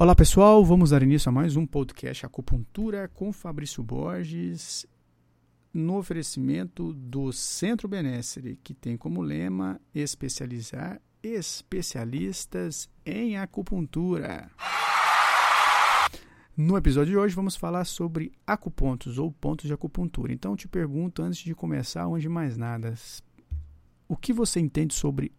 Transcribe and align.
Olá 0.00 0.14
pessoal, 0.14 0.64
vamos 0.64 0.88
dar 0.88 1.02
início 1.02 1.28
a 1.28 1.32
mais 1.32 1.56
um 1.56 1.66
podcast 1.66 2.24
Acupuntura 2.24 3.06
com 3.06 3.30
Fabrício 3.34 3.82
Borges, 3.82 4.86
no 5.74 5.98
oferecimento 5.98 6.94
do 6.94 7.30
Centro 7.34 7.86
Benessere, 7.86 8.58
que 8.64 8.72
tem 8.72 8.96
como 8.96 9.20
lema 9.20 9.78
especializar 9.94 10.98
especialistas 11.22 12.88
em 13.04 13.36
acupuntura. 13.36 14.50
No 16.56 16.78
episódio 16.78 17.10
de 17.10 17.18
hoje 17.18 17.34
vamos 17.34 17.54
falar 17.54 17.84
sobre 17.84 18.32
acupontos 18.46 19.18
ou 19.18 19.30
pontos 19.30 19.66
de 19.66 19.74
acupuntura. 19.74 20.32
Então 20.32 20.56
te 20.56 20.66
pergunto 20.66 21.22
antes 21.22 21.40
de 21.40 21.54
começar, 21.54 22.08
onde 22.08 22.26
mais 22.26 22.56
nada, 22.56 22.94
o 24.08 24.16
que 24.16 24.32
você 24.32 24.60
entende 24.60 24.94
sobre 24.94 25.30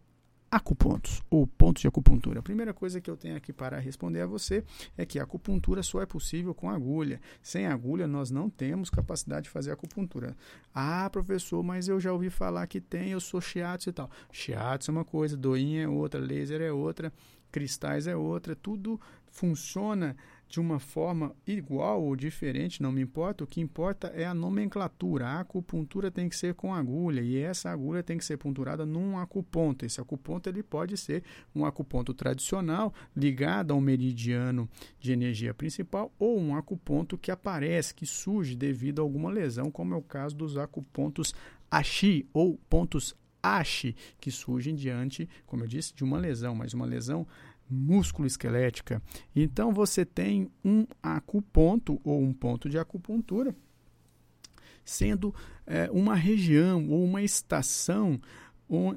acupontos 0.52 1.24
ou 1.30 1.48
pontos 1.48 1.82
de 1.82 1.88
acupuntura. 1.88 2.42
A 2.42 2.44
primeira 2.44 2.74
coisa 2.74 3.00
que 3.00 3.10
eu 3.10 3.16
tenho 3.16 3.38
aqui 3.38 3.54
para 3.54 3.80
responder 3.80 4.20
a 4.20 4.26
você 4.26 4.66
é 4.98 5.06
que 5.06 5.18
a 5.18 5.24
acupuntura 5.24 5.82
só 5.82 6.02
é 6.02 6.06
possível 6.06 6.54
com 6.54 6.70
agulha. 6.70 7.22
Sem 7.42 7.66
agulha 7.68 8.06
nós 8.06 8.30
não 8.30 8.50
temos 8.50 8.90
capacidade 8.90 9.46
de 9.46 9.50
fazer 9.50 9.72
acupuntura. 9.72 10.36
Ah, 10.76 11.10
professor, 11.10 11.64
mas 11.64 11.88
eu 11.88 12.02
já 12.02 12.12
ouvi 12.12 12.30
falar 12.30 12.68
que 12.68 12.82
tem, 12.82 13.12
eu 13.12 13.22
sou 13.22 13.40
shiatsu 13.40 13.90
e 13.90 13.94
tal. 13.94 14.12
Shiatsu 14.30 14.92
é 14.92 14.94
uma 14.94 15.06
coisa, 15.06 15.38
doinha 15.38 15.84
é 15.84 15.88
outra, 15.88 16.20
laser 16.20 16.60
é 16.60 16.72
outra, 16.72 17.14
cristais 17.50 18.06
é 18.06 18.16
outra, 18.16 18.54
tudo 18.54 19.00
funciona 19.32 20.18
de 20.52 20.60
uma 20.60 20.80
forma 20.80 21.34
igual 21.48 22.04
ou 22.04 22.14
diferente, 22.14 22.82
não 22.82 22.92
me 22.92 23.02
importa. 23.02 23.44
O 23.44 23.48
que 23.48 23.62
importa 23.62 24.08
é 24.08 24.26
a 24.26 24.34
nomenclatura. 24.34 25.26
A 25.26 25.40
acupuntura 25.40 26.12
tem 26.12 26.28
que 26.28 26.36
ser 26.36 26.54
com 26.56 26.76
agulha 26.76 27.22
e 27.22 27.38
essa 27.38 27.70
agulha 27.70 28.04
tem 28.04 28.18
que 28.18 28.26
ser 28.26 28.36
punturada 28.36 28.86
num 28.86 29.18
acuponto. 29.18 29.86
Esse 29.86 30.02
acuponto 30.02 30.50
ele 30.50 30.62
pode 30.62 30.98
ser 30.98 31.24
um 31.56 31.66
acuponto 31.66 32.14
tradicional 32.14 32.94
ligado 33.16 33.72
a 33.72 33.76
um 33.76 33.82
meridiano 33.82 34.70
de 35.00 35.14
energia 35.14 35.54
principal 35.54 36.14
ou 36.20 36.38
um 36.38 36.54
acuponto 36.54 37.18
que 37.18 37.32
aparece, 37.32 37.96
que 37.96 38.06
surge 38.06 38.54
devido 38.54 39.00
a 39.00 39.04
alguma 39.04 39.32
lesão, 39.32 39.72
como 39.72 39.94
é 39.94 39.98
o 39.98 40.02
caso 40.02 40.36
dos 40.36 40.58
acupontos 40.58 41.34
Ashi 41.72 42.28
ou 42.34 42.60
pontos 42.70 43.16
Ashi, 43.42 43.96
que 44.20 44.30
surgem 44.30 44.76
diante, 44.76 45.30
como 45.48 45.64
eu 45.64 45.68
disse, 45.68 45.96
de 45.96 46.04
uma 46.04 46.18
lesão, 46.18 46.54
mas 46.54 46.74
uma 46.74 46.86
lesão 46.86 47.26
músculo-esquelética. 47.72 49.02
Então 49.36 49.74
você 49.74 50.06
tem 50.06 50.50
um 50.64 50.86
acuponto 51.02 52.00
ou 52.04 52.22
um 52.22 52.34
ponto 52.34 52.70
de 52.70 52.78
acupuntura 52.78 53.56
sendo 54.84 55.34
é, 55.66 55.90
uma 55.92 56.16
região 56.16 56.90
ou 56.90 57.04
uma 57.04 57.22
estação 57.22 58.20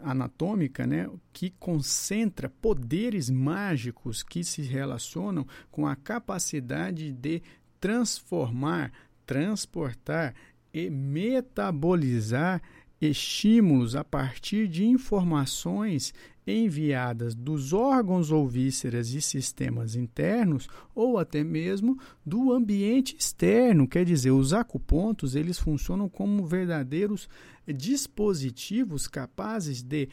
anatômica 0.04 0.86
né, 0.86 1.10
que 1.32 1.50
concentra 1.50 2.48
poderes 2.48 3.28
mágicos 3.28 4.22
que 4.22 4.44
se 4.44 4.62
relacionam 4.62 5.44
com 5.70 5.86
a 5.86 5.96
capacidade 5.96 7.10
de 7.10 7.42
transformar, 7.80 8.92
transportar 9.26 10.32
e 10.72 10.88
metabolizar 10.88 12.62
estímulos 13.00 13.96
a 13.96 14.04
partir 14.04 14.68
de 14.68 14.84
informações 14.84 16.14
enviadas 16.46 17.34
dos 17.34 17.72
órgãos 17.72 18.30
ou 18.30 18.46
vísceras 18.46 19.10
e 19.10 19.20
sistemas 19.20 19.94
internos 19.94 20.68
ou 20.94 21.18
até 21.18 21.42
mesmo 21.42 21.98
do 22.24 22.52
ambiente 22.52 23.16
externo, 23.16 23.88
quer 23.88 24.04
dizer, 24.04 24.30
os 24.30 24.52
acupontos, 24.52 25.34
eles 25.34 25.58
funcionam 25.58 26.08
como 26.08 26.46
verdadeiros 26.46 27.28
dispositivos 27.66 29.06
capazes 29.06 29.82
de 29.82 30.08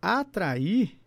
atrair 0.00 0.98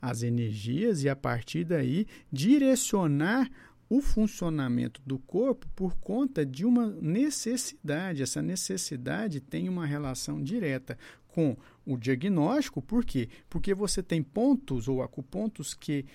as 0.00 0.22
energias 0.22 1.02
e 1.02 1.08
a 1.08 1.16
partir 1.16 1.64
daí 1.64 2.06
direcionar 2.32 3.50
o 3.90 4.00
funcionamento 4.00 5.02
do 5.04 5.18
corpo 5.18 5.66
por 5.74 5.96
conta 5.96 6.46
de 6.46 6.64
uma 6.64 6.86
necessidade. 6.86 8.22
Essa 8.22 8.40
necessidade 8.40 9.40
tem 9.40 9.68
uma 9.68 9.84
relação 9.84 10.40
direta 10.40 10.96
com 11.26 11.56
o 11.84 11.96
diagnóstico, 11.96 12.80
por 12.80 13.04
quê? 13.04 13.28
Porque 13.48 13.74
você 13.74 14.02
tem 14.02 14.22
pontos 14.22 14.86
ou 14.86 15.02
acupontos 15.02 15.74
que 15.74 16.06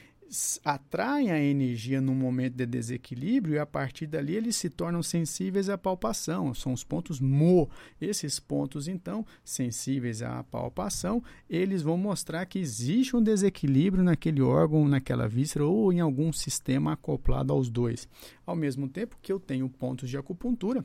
atraem 0.64 1.32
a 1.32 1.40
energia 1.40 2.02
no 2.02 2.14
momento 2.14 2.56
de 2.56 2.66
desequilíbrio 2.66 3.56
e 3.56 3.60
a 3.60 3.66
partir 3.66 4.08
dali 4.08 4.36
eles 4.36 4.56
se 4.56 4.70
tornam 4.70 5.04
sensíveis 5.04 5.70
à 5.70 5.78
palpação, 5.78 6.54
são 6.54 6.74
os 6.74 6.84
pontos 6.84 7.20
Mo. 7.20 7.70
Esses 8.02 8.40
pontos, 8.40 8.88
então, 8.88 9.26
sensíveis 9.44 10.22
à 10.22 10.44
palpação, 10.44 11.24
eles 11.50 11.82
vão 11.82 11.98
mostrar 11.98 12.46
que 12.46 12.60
existe 12.60 13.16
um 13.16 13.22
desequilíbrio 13.22 14.04
naquele 14.04 14.42
órgão, 14.42 14.88
naquela 14.88 15.28
víscera 15.28 15.66
ou 15.66 15.94
em 15.94 16.00
algum 16.00 16.34
sistema 16.34 16.94
acoplado 16.94 17.54
aos 17.54 17.70
dois. 17.70 18.08
Ao 18.46 18.56
mesmo 18.56 18.90
tempo 18.90 19.18
que 19.22 19.32
eu 19.32 19.40
tenho 19.40 19.70
pontos 19.70 20.10
de 20.10 20.18
acupuntura, 20.18 20.84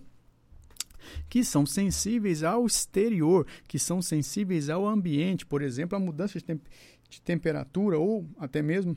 que 1.28 1.43
são 1.43 1.65
sensíveis 1.65 2.43
ao 2.43 2.67
exterior, 2.67 3.47
que 3.67 3.78
são 3.78 4.03
sensíveis 4.03 4.69
ao 4.69 4.87
ambiente, 4.87 5.47
por 5.47 5.62
exemplo, 5.62 5.97
a 5.97 6.01
mudança 6.01 6.39
de, 6.39 6.45
temp 6.45 6.61
de 7.09 7.21
temperatura 7.21 7.99
ou 7.99 8.28
até 8.39 8.62
mesmo 8.62 8.97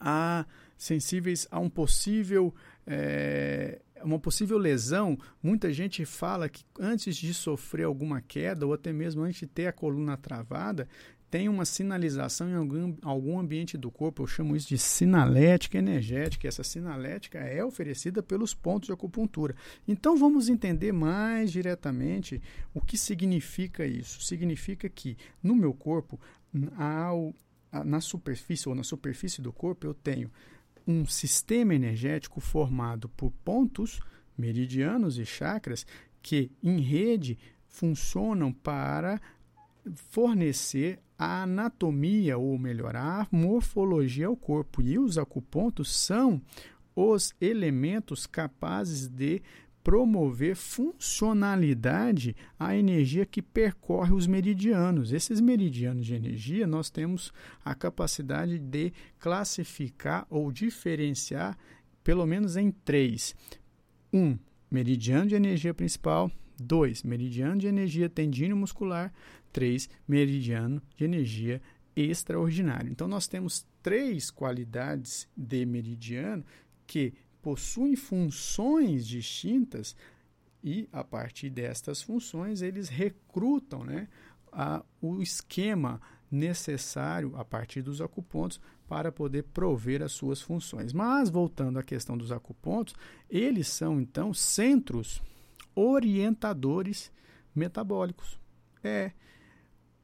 a 0.00 0.44
sensíveis 0.76 1.46
a 1.50 1.58
um 1.58 1.70
possível 1.70 2.54
é, 2.86 3.80
uma 4.02 4.18
possível 4.18 4.58
lesão, 4.58 5.18
muita 5.42 5.72
gente 5.72 6.04
fala 6.04 6.48
que 6.48 6.62
antes 6.78 7.16
de 7.16 7.32
sofrer 7.32 7.84
alguma 7.84 8.20
queda 8.20 8.66
ou 8.66 8.74
até 8.74 8.92
mesmo 8.92 9.22
antes 9.22 9.40
de 9.40 9.46
ter 9.46 9.66
a 9.66 9.72
coluna 9.72 10.16
travada, 10.16 10.86
tem 11.30 11.48
uma 11.48 11.64
sinalização 11.64 12.48
em 12.48 12.54
algum, 12.54 12.96
algum 13.02 13.40
ambiente 13.40 13.76
do 13.76 13.90
corpo, 13.90 14.22
eu 14.22 14.26
chamo 14.28 14.54
isso 14.54 14.68
de 14.68 14.78
sinalética 14.78 15.76
energética. 15.76 16.46
Essa 16.46 16.62
sinalética 16.62 17.38
é 17.38 17.64
oferecida 17.64 18.22
pelos 18.22 18.54
pontos 18.54 18.86
de 18.86 18.92
acupuntura. 18.92 19.56
Então 19.88 20.16
vamos 20.16 20.48
entender 20.48 20.92
mais 20.92 21.50
diretamente 21.50 22.40
o 22.72 22.80
que 22.80 22.96
significa 22.96 23.84
isso. 23.84 24.22
Significa 24.22 24.88
que 24.88 25.16
no 25.42 25.56
meu 25.56 25.74
corpo, 25.74 26.20
ao, 26.76 27.34
na 27.82 28.00
superfície 28.00 28.68
ou 28.68 28.74
na 28.74 28.84
superfície 28.84 29.40
do 29.40 29.52
corpo, 29.52 29.86
eu 29.86 29.94
tenho 29.94 30.30
um 30.86 31.06
sistema 31.06 31.74
energético 31.74 32.40
formado 32.40 33.08
por 33.08 33.30
pontos 33.44 34.00
meridianos 34.36 35.18
e 35.18 35.24
chakras 35.24 35.86
que, 36.22 36.50
em 36.62 36.80
rede, 36.80 37.38
funcionam 37.66 38.52
para 38.52 39.20
fornecer 40.10 41.00
a 41.18 41.42
anatomia, 41.42 42.36
ou 42.36 42.58
melhor, 42.58 42.96
a 42.96 43.26
morfologia 43.30 44.26
ao 44.26 44.36
corpo. 44.36 44.82
E 44.82 44.98
os 44.98 45.16
acupontos 45.16 45.94
são 45.94 46.40
os 46.94 47.34
elementos 47.40 48.26
capazes 48.26 49.08
de 49.08 49.42
promover 49.84 50.56
funcionalidade 50.56 52.34
à 52.58 52.74
energia 52.74 53.26
que 53.26 53.42
percorre 53.42 54.14
os 54.14 54.26
meridianos. 54.26 55.12
Esses 55.12 55.42
meridianos 55.42 56.06
de 56.06 56.14
energia 56.14 56.66
nós 56.66 56.88
temos 56.88 57.30
a 57.62 57.74
capacidade 57.74 58.58
de 58.58 58.92
classificar 59.18 60.26
ou 60.30 60.50
diferenciar 60.50 61.56
pelo 62.02 62.24
menos 62.26 62.56
em 62.56 62.70
três. 62.70 63.36
Um, 64.10 64.38
meridiano 64.70 65.26
de 65.26 65.34
energia 65.34 65.74
principal. 65.74 66.30
Dois, 66.58 67.02
meridiano 67.02 67.58
de 67.58 67.66
energia 67.66 68.08
tendíneo 68.08 68.56
muscular. 68.56 69.12
3, 69.52 69.88
meridiano 70.08 70.82
de 70.96 71.04
energia 71.04 71.60
extraordinário. 71.94 72.90
Então, 72.90 73.06
nós 73.06 73.28
temos 73.28 73.66
três 73.82 74.30
qualidades 74.30 75.28
de 75.36 75.64
meridiano 75.64 76.44
que 76.86 77.12
possuem 77.44 77.94
funções 77.94 79.06
distintas 79.06 79.94
e, 80.62 80.88
a 80.90 81.04
partir 81.04 81.50
destas 81.50 82.00
funções, 82.00 82.62
eles 82.62 82.88
recrutam 82.88 83.84
né, 83.84 84.08
a, 84.50 84.82
o 84.98 85.20
esquema 85.20 86.00
necessário 86.30 87.36
a 87.36 87.44
partir 87.44 87.82
dos 87.82 88.00
acupontos 88.00 88.58
para 88.88 89.12
poder 89.12 89.42
prover 89.42 90.02
as 90.02 90.12
suas 90.12 90.40
funções. 90.40 90.94
Mas, 90.94 91.28
voltando 91.28 91.78
à 91.78 91.82
questão 91.82 92.16
dos 92.16 92.32
acupontos, 92.32 92.94
eles 93.28 93.68
são, 93.68 94.00
então, 94.00 94.32
centros 94.32 95.22
orientadores 95.74 97.12
metabólicos. 97.54 98.40
É, 98.82 99.12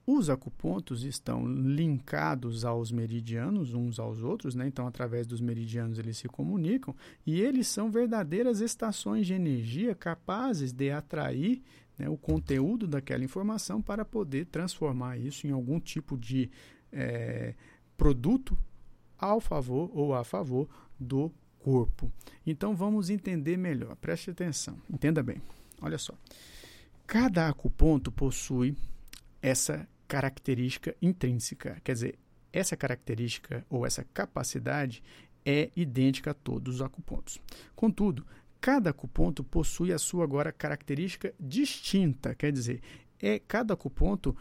Os 0.06 0.30
acupontos 0.30 1.04
estão 1.04 1.46
linkados 1.46 2.64
aos 2.64 2.90
meridianos, 2.90 3.74
uns 3.74 3.98
aos 3.98 4.22
outros, 4.22 4.54
né? 4.54 4.66
então, 4.66 4.86
através 4.86 5.26
dos 5.26 5.40
meridianos, 5.40 5.98
eles 5.98 6.16
se 6.16 6.26
comunicam 6.26 6.94
e 7.26 7.40
eles 7.40 7.68
são 7.68 7.90
verdadeiras 7.90 8.60
estações 8.60 9.26
de 9.26 9.34
energia 9.34 9.94
capazes 9.94 10.72
de 10.72 10.90
atrair 10.90 11.62
né, 11.98 12.08
o 12.08 12.16
conteúdo 12.16 12.88
daquela 12.88 13.22
informação 13.22 13.80
para 13.80 14.04
poder 14.04 14.46
transformar 14.46 15.18
isso 15.18 15.46
em 15.46 15.52
algum 15.52 15.78
tipo 15.78 16.16
de 16.16 16.50
é, 16.90 17.54
produto 17.96 18.58
ao 19.18 19.40
favor 19.40 19.90
ou 19.92 20.14
a 20.14 20.24
favor 20.24 20.66
do 20.98 21.30
corpo. 21.58 22.10
Então, 22.46 22.74
vamos 22.74 23.10
entender 23.10 23.56
melhor. 23.58 23.94
Preste 23.96 24.30
atenção, 24.30 24.76
entenda 24.88 25.22
bem. 25.22 25.40
Olha 25.80 25.98
só. 25.98 26.14
Cada 27.06 27.48
acuponto 27.48 28.10
possui 28.10 28.74
essa 29.42 29.88
característica 30.06 30.94
intrínseca. 31.00 31.80
Quer 31.84 31.92
dizer, 31.92 32.18
essa 32.52 32.76
característica 32.76 33.64
ou 33.70 33.86
essa 33.86 34.04
capacidade 34.12 35.02
é 35.44 35.70
idêntica 35.74 36.32
a 36.32 36.34
todos 36.34 36.76
os 36.76 36.82
acupontos. 36.82 37.40
Contudo, 37.74 38.26
cada 38.60 38.90
acuponto 38.90 39.42
possui 39.42 39.92
a 39.92 39.98
sua 39.98 40.24
agora 40.24 40.52
característica 40.52 41.32
distinta, 41.38 42.34
quer 42.34 42.52
dizer, 42.52 42.80
é 43.18 43.38
cada 43.38 43.74
acuponto 43.74 44.36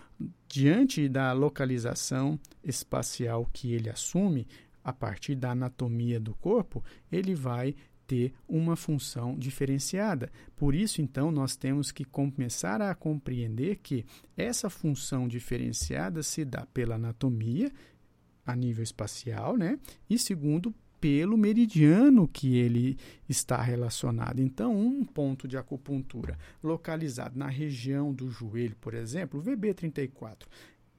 diante 0.48 1.08
da 1.08 1.32
localização 1.34 2.40
espacial 2.64 3.48
que 3.52 3.74
ele 3.74 3.90
assume 3.90 4.48
a 4.84 4.94
partir 4.94 5.36
da 5.36 5.52
anatomia 5.52 6.20
do 6.20 6.34
corpo, 6.36 6.84
ele 7.12 7.36
vai 7.36 7.76
ter 8.10 8.34
uma 8.48 8.76
função 8.76 9.38
diferenciada. 9.38 10.32
Por 10.56 10.74
isso, 10.74 11.00
então, 11.00 11.32
nós 11.32 11.56
temos 11.56 11.92
que 11.92 12.04
começar 12.04 12.82
a 12.82 12.96
compreender 12.96 13.76
que 13.84 14.04
essa 14.36 14.68
função 14.68 15.28
diferenciada 15.28 16.24
se 16.24 16.44
dá 16.44 16.66
pela 16.74 16.96
anatomia 16.96 17.72
a 18.44 18.56
nível 18.56 18.84
espacial, 18.84 19.56
né? 19.56 19.78
E 20.10 20.18
segundo, 20.18 20.74
pelo 21.00 21.38
meridiano 21.38 22.28
que 22.28 22.58
ele 22.58 22.98
está 23.30 23.62
relacionado. 23.62 24.40
Então, 24.40 24.76
um 24.76 25.06
ponto 25.06 25.48
de 25.48 25.56
acupuntura 25.56 26.36
localizado 26.64 27.38
na 27.38 27.48
região 27.48 28.12
do 28.12 28.32
joelho, 28.32 28.76
por 28.82 28.96
exemplo, 28.96 29.40
o 29.40 29.44
VB34, 29.44 30.48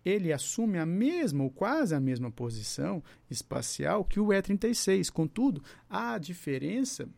ele 0.05 0.33
assume 0.33 0.79
a 0.79 0.87
mesma 0.87 1.45
ou 1.45 1.51
quase 1.51 1.95
a 1.95 2.01
mesma 2.01 2.31
posição 2.31 3.03
espacial 3.31 4.05
que 4.05 4.19
o 4.19 4.29
E36. 4.29 5.11
Contudo, 5.11 5.63
a 5.89 6.19
diferença, 6.19 7.09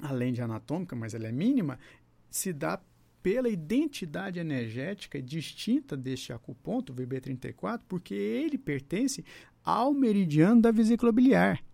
além 0.00 0.32
de 0.32 0.42
anatômica, 0.42 0.96
mas 0.96 1.14
ela 1.14 1.28
é 1.28 1.32
mínima, 1.32 1.78
se 2.30 2.52
dá 2.52 2.80
pela 3.22 3.48
identidade 3.48 4.38
energética 4.38 5.22
distinta 5.22 5.96
deste 5.96 6.32
acuponto, 6.32 6.92
VB34, 6.92 7.80
porque 7.88 8.14
ele 8.14 8.58
pertence 8.58 9.24
ao 9.64 9.94
meridiano 9.94 10.60
da 10.60 10.70
vesícula 10.70 11.10
biliar. 11.10 11.64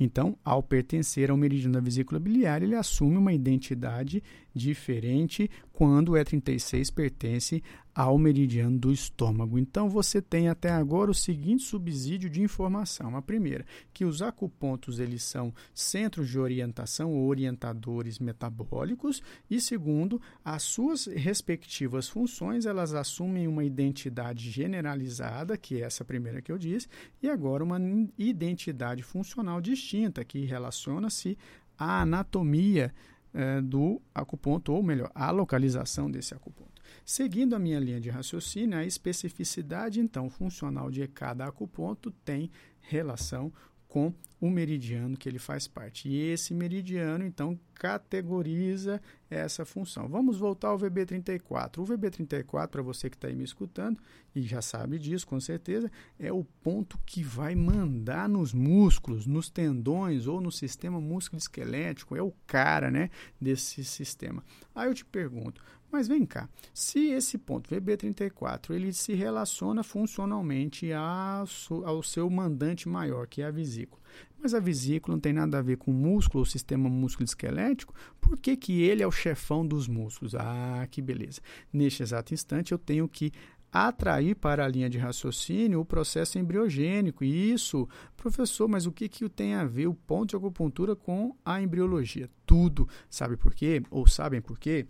Então, 0.00 0.36
ao 0.44 0.62
pertencer 0.62 1.30
ao 1.30 1.36
meridiano 1.36 1.74
da 1.74 1.80
vesícula 1.80 2.18
biliar, 2.18 2.62
ele 2.62 2.74
assume 2.74 3.16
uma 3.16 3.32
identidade 3.32 4.22
diferente 4.58 5.50
quando 5.72 6.10
o 6.10 6.12
E36 6.14 6.92
pertence 6.92 7.62
ao 7.94 8.18
meridiano 8.18 8.78
do 8.78 8.92
estômago. 8.92 9.58
Então 9.58 9.88
você 9.88 10.22
tem 10.22 10.48
até 10.48 10.70
agora 10.70 11.10
o 11.10 11.14
seguinte 11.14 11.64
subsídio 11.64 12.28
de 12.30 12.42
informação. 12.42 13.16
A 13.16 13.22
primeira, 13.22 13.64
que 13.92 14.04
os 14.04 14.22
acupontos 14.22 15.00
eles 15.00 15.22
são 15.22 15.52
centros 15.74 16.28
de 16.28 16.38
orientação 16.38 17.12
ou 17.12 17.26
orientadores 17.26 18.18
metabólicos 18.18 19.22
e 19.50 19.60
segundo, 19.60 20.20
as 20.44 20.62
suas 20.62 21.06
respectivas 21.06 22.08
funções, 22.08 22.66
elas 22.66 22.94
assumem 22.94 23.48
uma 23.48 23.64
identidade 23.64 24.50
generalizada, 24.50 25.56
que 25.56 25.82
é 25.82 25.84
essa 25.84 26.04
primeira 26.04 26.42
que 26.42 26.52
eu 26.52 26.58
disse, 26.58 26.88
e 27.22 27.28
agora 27.28 27.64
uma 27.64 27.80
identidade 28.16 29.02
funcional 29.02 29.60
distinta 29.60 30.24
que 30.24 30.44
relaciona-se 30.44 31.36
à 31.76 32.02
anatomia 32.02 32.92
eh, 33.40 33.60
do 33.60 34.02
acuponto, 34.12 34.72
ou 34.72 34.82
melhor, 34.82 35.12
à 35.14 35.30
localização 35.30 36.10
desse 36.10 36.34
acuponto. 36.34 36.82
Seguindo 37.04 37.54
a 37.54 37.58
minha 37.58 37.78
linha 37.78 38.00
de 38.00 38.10
raciocínio, 38.10 38.76
a 38.76 38.84
especificidade 38.84 40.00
então 40.00 40.28
funcional 40.28 40.90
de 40.90 41.06
cada 41.06 41.46
acuponto 41.46 42.10
tem 42.10 42.50
relação 42.80 43.52
com 43.86 44.12
o 44.40 44.48
meridiano 44.50 45.16
que 45.16 45.28
ele 45.28 45.38
faz 45.38 45.66
parte. 45.66 46.08
E 46.08 46.30
esse 46.30 46.54
meridiano, 46.54 47.24
então, 47.24 47.58
categoriza 47.74 49.00
essa 49.30 49.64
função. 49.64 50.08
Vamos 50.08 50.38
voltar 50.38 50.68
ao 50.68 50.78
VB34. 50.78 51.78
O 51.78 51.84
VB34, 51.84 52.68
para 52.68 52.82
você 52.82 53.08
que 53.08 53.16
está 53.16 53.28
aí 53.28 53.36
me 53.36 53.44
escutando, 53.44 53.98
e 54.34 54.42
já 54.42 54.62
sabe 54.62 54.98
disso 54.98 55.26
com 55.26 55.40
certeza, 55.40 55.90
é 56.18 56.32
o 56.32 56.44
ponto 56.62 56.98
que 57.04 57.22
vai 57.22 57.54
mandar 57.54 58.28
nos 58.28 58.52
músculos, 58.52 59.26
nos 59.26 59.48
tendões 59.48 60.26
ou 60.26 60.40
no 60.40 60.50
sistema 60.50 61.00
músculo-esquelético. 61.00 62.16
É 62.16 62.22
o 62.22 62.32
cara 62.46 62.90
né, 62.90 63.10
desse 63.40 63.84
sistema. 63.84 64.44
Aí 64.74 64.88
eu 64.88 64.94
te 64.94 65.04
pergunto, 65.04 65.62
mas 65.90 66.06
vem 66.06 66.24
cá, 66.26 66.48
se 66.74 67.08
esse 67.10 67.38
ponto 67.38 67.70
VB34 67.70 68.70
ele 68.70 68.92
se 68.92 69.14
relaciona 69.14 69.82
funcionalmente 69.82 70.92
ao 70.92 72.02
seu 72.02 72.28
mandante 72.28 72.88
maior, 72.88 73.26
que 73.26 73.42
é 73.42 73.46
a 73.46 73.50
vesícula, 73.50 74.02
mas 74.40 74.54
a 74.54 74.60
vesícula 74.60 75.16
não 75.16 75.20
tem 75.20 75.32
nada 75.32 75.58
a 75.58 75.62
ver 75.62 75.76
com 75.76 75.90
músculo 75.90 76.40
ou 76.40 76.46
sistema 76.46 76.88
músculo-esquelético, 76.88 77.94
por 78.20 78.38
que, 78.38 78.56
que 78.56 78.82
ele 78.82 79.02
é 79.02 79.06
o 79.06 79.10
chefão 79.12 79.66
dos 79.66 79.88
músculos? 79.88 80.34
Ah, 80.34 80.86
que 80.90 81.02
beleza. 81.02 81.40
Neste 81.72 82.02
exato 82.02 82.32
instante 82.32 82.72
eu 82.72 82.78
tenho 82.78 83.08
que 83.08 83.32
atrair 83.72 84.34
para 84.34 84.64
a 84.64 84.68
linha 84.68 84.88
de 84.88 84.98
raciocínio 84.98 85.80
o 85.80 85.84
processo 85.84 86.38
embriogênico. 86.38 87.24
E 87.24 87.52
isso, 87.52 87.88
professor, 88.16 88.68
mas 88.68 88.86
o 88.86 88.92
que, 88.92 89.08
que 89.08 89.28
tem 89.28 89.54
a 89.54 89.64
ver 89.64 89.86
o 89.86 89.94
ponto 89.94 90.30
de 90.30 90.36
acupuntura 90.36 90.96
com 90.96 91.36
a 91.44 91.60
embriologia? 91.60 92.30
Tudo. 92.46 92.88
Sabe 93.10 93.36
por 93.36 93.54
quê? 93.54 93.82
Ou 93.90 94.06
sabem 94.06 94.40
por 94.40 94.58
quê? 94.58 94.86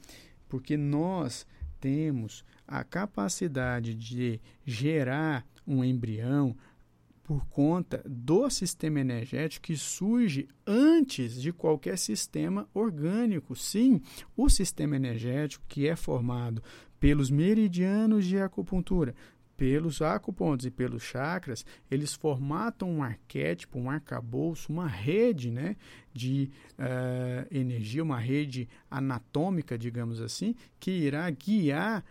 Porque 0.48 0.76
nós 0.76 1.46
temos 1.80 2.44
a 2.66 2.82
capacidade 2.82 3.94
de 3.94 4.40
gerar 4.64 5.46
um 5.66 5.84
embrião 5.84 6.56
por 7.22 7.44
conta 7.48 8.02
do 8.08 8.48
sistema 8.48 9.00
energético 9.00 9.66
que 9.66 9.76
surge 9.76 10.48
antes 10.66 11.40
de 11.40 11.52
qualquer 11.52 11.98
sistema 11.98 12.66
orgânico. 12.72 13.54
Sim, 13.54 14.00
o 14.34 14.48
sistema 14.48 14.96
energético 14.96 15.62
que 15.68 15.86
é 15.86 15.94
formado 15.94 16.62
pelos 16.98 17.30
meridianos 17.30 18.24
de 18.24 18.38
acupuntura, 18.38 19.14
pelos 19.58 20.00
acupontos 20.00 20.66
e 20.66 20.70
pelos 20.70 21.02
chakras, 21.02 21.66
eles 21.90 22.14
formatam 22.14 22.88
um 22.88 23.02
arquétipo, 23.02 23.76
um 23.76 23.90
arcabouço, 23.90 24.72
uma 24.72 24.86
rede 24.86 25.50
né, 25.50 25.74
de 26.14 26.48
uh, 26.78 27.46
energia, 27.50 28.04
uma 28.04 28.20
rede 28.20 28.68
anatômica, 28.88 29.76
digamos 29.76 30.20
assim, 30.20 30.54
que 30.78 30.92
irá 30.92 31.28
guiar 31.28 32.04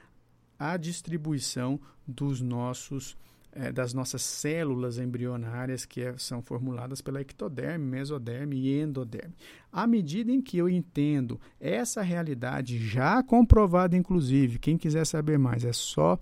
a 0.60 0.75
distribuição 0.75 1.80
dos 2.06 2.42
nossos 2.42 3.16
eh, 3.54 3.72
das 3.72 3.94
nossas 3.94 4.24
células 4.24 4.98
embrionárias 4.98 5.86
que 5.86 6.01
é, 6.01 6.18
são 6.18 6.42
formuladas 6.42 7.00
pela 7.00 7.22
ectoderme, 7.22 7.86
mesoderme 7.86 8.58
e 8.58 8.82
endoderme. 8.82 9.34
À 9.72 9.88
medida 9.88 10.32
em 10.32 10.42
que 10.42 10.58
eu 10.58 10.68
entendo 10.68 11.39
essa 11.62 12.01
realidade 12.01 12.77
já 12.77 13.24
comprovada, 13.24 13.96
inclusive, 13.96 14.60
quem 14.60 14.77
quiser 14.77 15.06
saber 15.06 15.39
mais 15.39 15.63
é 15.63 15.72
só 15.72 16.20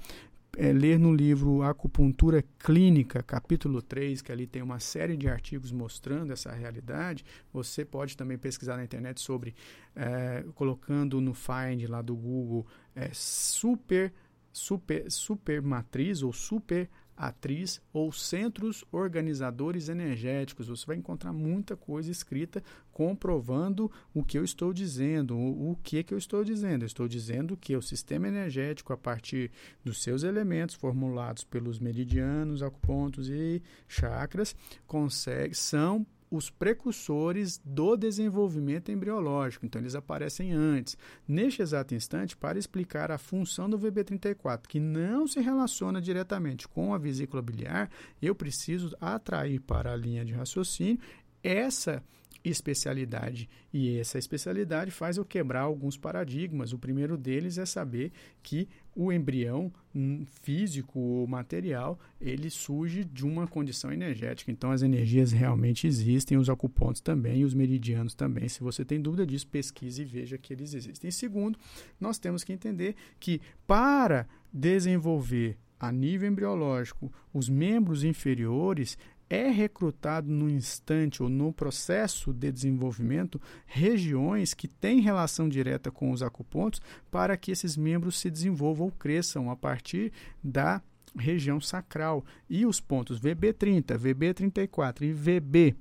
é, 0.58 0.72
ler 0.72 1.00
no 1.00 1.14
livro 1.14 1.62
Acupuntura 1.62 2.44
Clínica, 2.60 3.22
capítulo 3.22 3.82
3, 3.82 4.22
que 4.22 4.32
ali 4.32 4.48
tem 4.48 4.62
uma 4.62 4.80
série 4.80 5.16
de 5.18 5.28
artigos 5.28 5.72
mostrando 5.72 6.32
essa 6.32 6.52
realidade. 6.52 7.24
Você 7.54 7.84
pode 7.84 8.16
também 8.16 8.38
pesquisar 8.38 8.78
na 8.78 8.84
internet 8.84 9.22
sobre, 9.22 9.56
é, 9.96 10.44
colocando 10.56 11.20
no 11.22 11.34
Find 11.34 11.88
lá 11.88 12.02
do 12.02 12.16
Google, 12.16 12.66
é, 12.96 13.10
super, 13.14 14.14
super, 14.52 15.12
super 15.12 15.62
matriz 15.62 16.24
ou 16.24 16.32
super 16.32 16.90
atriz 17.16 17.82
ou 17.94 18.12
centros 18.12 18.84
organizadores 18.92 19.90
energéticos. 19.90 20.68
Você 20.68 20.86
vai 20.86 20.96
encontrar 20.98 21.32
muita 21.32 21.76
coisa 21.76 22.12
escrita 22.12 22.64
comprovando 22.92 23.92
o 24.14 24.24
que 24.24 24.38
eu 24.38 24.44
estou 24.44 24.74
dizendo. 24.74 25.38
O, 25.38 25.78
que, 25.84 26.04
que 26.04 26.14
eu 26.14 26.18
estou 26.18 26.44
dizendo? 26.44 26.84
Eu 26.84 26.88
estou 26.88 27.08
dizendo 27.08 27.56
que 27.56 27.76
o 27.76 27.82
sistema 27.82 28.28
energético, 28.28 28.94
a 28.94 28.98
partir 28.98 29.52
dos 29.84 30.02
seus 30.02 30.24
elementos 30.24 30.76
formulados 30.76 31.44
pelos 31.44 31.80
meridianos, 31.80 32.62
acupontos 32.62 33.30
e 33.30 33.62
chakras, 33.88 34.56
consegue, 34.86 35.56
são 35.56 36.06
os 36.36 36.50
precursores 36.50 37.60
do 37.64 37.96
desenvolvimento 37.96 38.92
embriológico. 38.92 39.66
Então, 39.66 39.82
eles 39.82 39.96
aparecem 39.96 40.52
antes. 40.52 40.98
Neste 41.28 41.62
exato 41.62 41.96
instante, 41.96 42.36
para 42.36 42.60
explicar 42.60 43.12
a 43.12 43.18
função 43.18 43.70
do 43.70 43.80
VB34, 43.80 44.68
que 44.68 44.80
não 44.80 45.28
se 45.28 45.40
relaciona 45.40 46.02
diretamente 46.02 46.68
com 46.68 46.94
a 46.94 46.98
vesícula 46.98 47.42
biliar, 47.42 47.90
eu 48.22 48.36
preciso 48.36 48.96
atrair 49.00 49.60
para 49.60 49.94
a 49.94 49.96
linha 49.96 50.26
de 50.26 50.34
raciocínio 50.34 51.00
essa 51.44 52.04
especialidade. 52.46 53.50
E 53.74 53.98
essa 53.98 54.18
especialidade 54.18 54.92
faz 54.92 55.18
eu 55.18 55.26
quebrar 55.26 55.62
alguns 55.62 55.98
paradigmas. 55.98 56.72
O 56.72 56.80
primeiro 56.80 57.18
deles 57.18 57.58
é 57.58 57.66
saber 57.66 58.12
que 58.44 58.68
o 58.96 59.12
embrião 59.12 59.72
hum, 59.94 60.26
físico 60.42 61.00
ou 61.00 61.28
material, 61.28 62.00
ele 62.22 62.50
surge 62.50 63.04
de 63.04 63.26
uma 63.26 63.48
condição 63.48 63.92
energética. 63.92 64.52
Então 64.52 64.72
as 64.72 64.82
energias 64.82 65.32
realmente 65.32 65.88
existem, 65.88 66.38
os 66.38 66.50
acupontos 66.50 67.02
também, 67.02 67.44
os 67.44 67.54
meridianos 67.54 68.14
também. 68.14 68.48
Se 68.48 68.62
você 68.62 68.86
tem 68.86 69.02
dúvida 69.02 69.26
disso, 69.26 69.48
pesquise 69.48 70.04
e 70.04 70.06
veja 70.06 70.38
que 70.38 70.54
eles 70.54 70.74
existem. 70.74 71.12
Segundo, 71.12 71.60
nós 72.00 72.18
temos 72.18 72.44
que 72.44 72.54
entender 72.54 72.96
que 73.20 73.42
para 73.68 74.28
desenvolver 74.54 75.58
a 75.80 75.92
nível 75.92 76.30
embriológico 76.30 77.12
os 77.34 77.50
membros 77.50 78.04
inferiores, 78.04 78.98
é 79.30 79.50
recrutado 79.50 80.30
no 80.30 80.50
instante 80.50 81.24
ou 81.24 81.30
no 81.30 81.52
processo 81.52 82.34
de 82.34 82.52
desenvolvimento 82.52 83.42
regiões 83.66 84.54
que 84.54 84.68
têm 84.68 85.02
relação 85.02 85.50
direta 85.50 85.92
com 85.92 86.12
os 86.12 86.22
acupontos 86.22 86.82
para 87.10 87.36
que 87.36 87.52
esses 87.52 87.76
membros 87.76 88.20
se 88.20 88.30
desenvolvam 88.30 88.86
ou 88.86 88.92
cresçam 88.92 89.50
a 89.50 89.56
partir 89.56 90.12
da 90.44 90.82
região 91.18 91.60
sacral. 91.60 92.24
E 92.50 92.66
os 92.66 92.80
pontos 92.80 93.20
VB30, 93.20 93.98
VB34 93.98 95.02
e 95.02 95.14
VB 95.14 95.76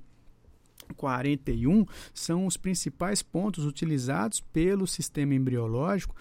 41 0.95 1.85
são 2.13 2.45
os 2.45 2.57
principais 2.57 3.23
pontos 3.23 3.65
utilizados 3.65 4.39
pelo 4.39 4.85
sistema 4.85 5.33
embriológico 5.33 6.15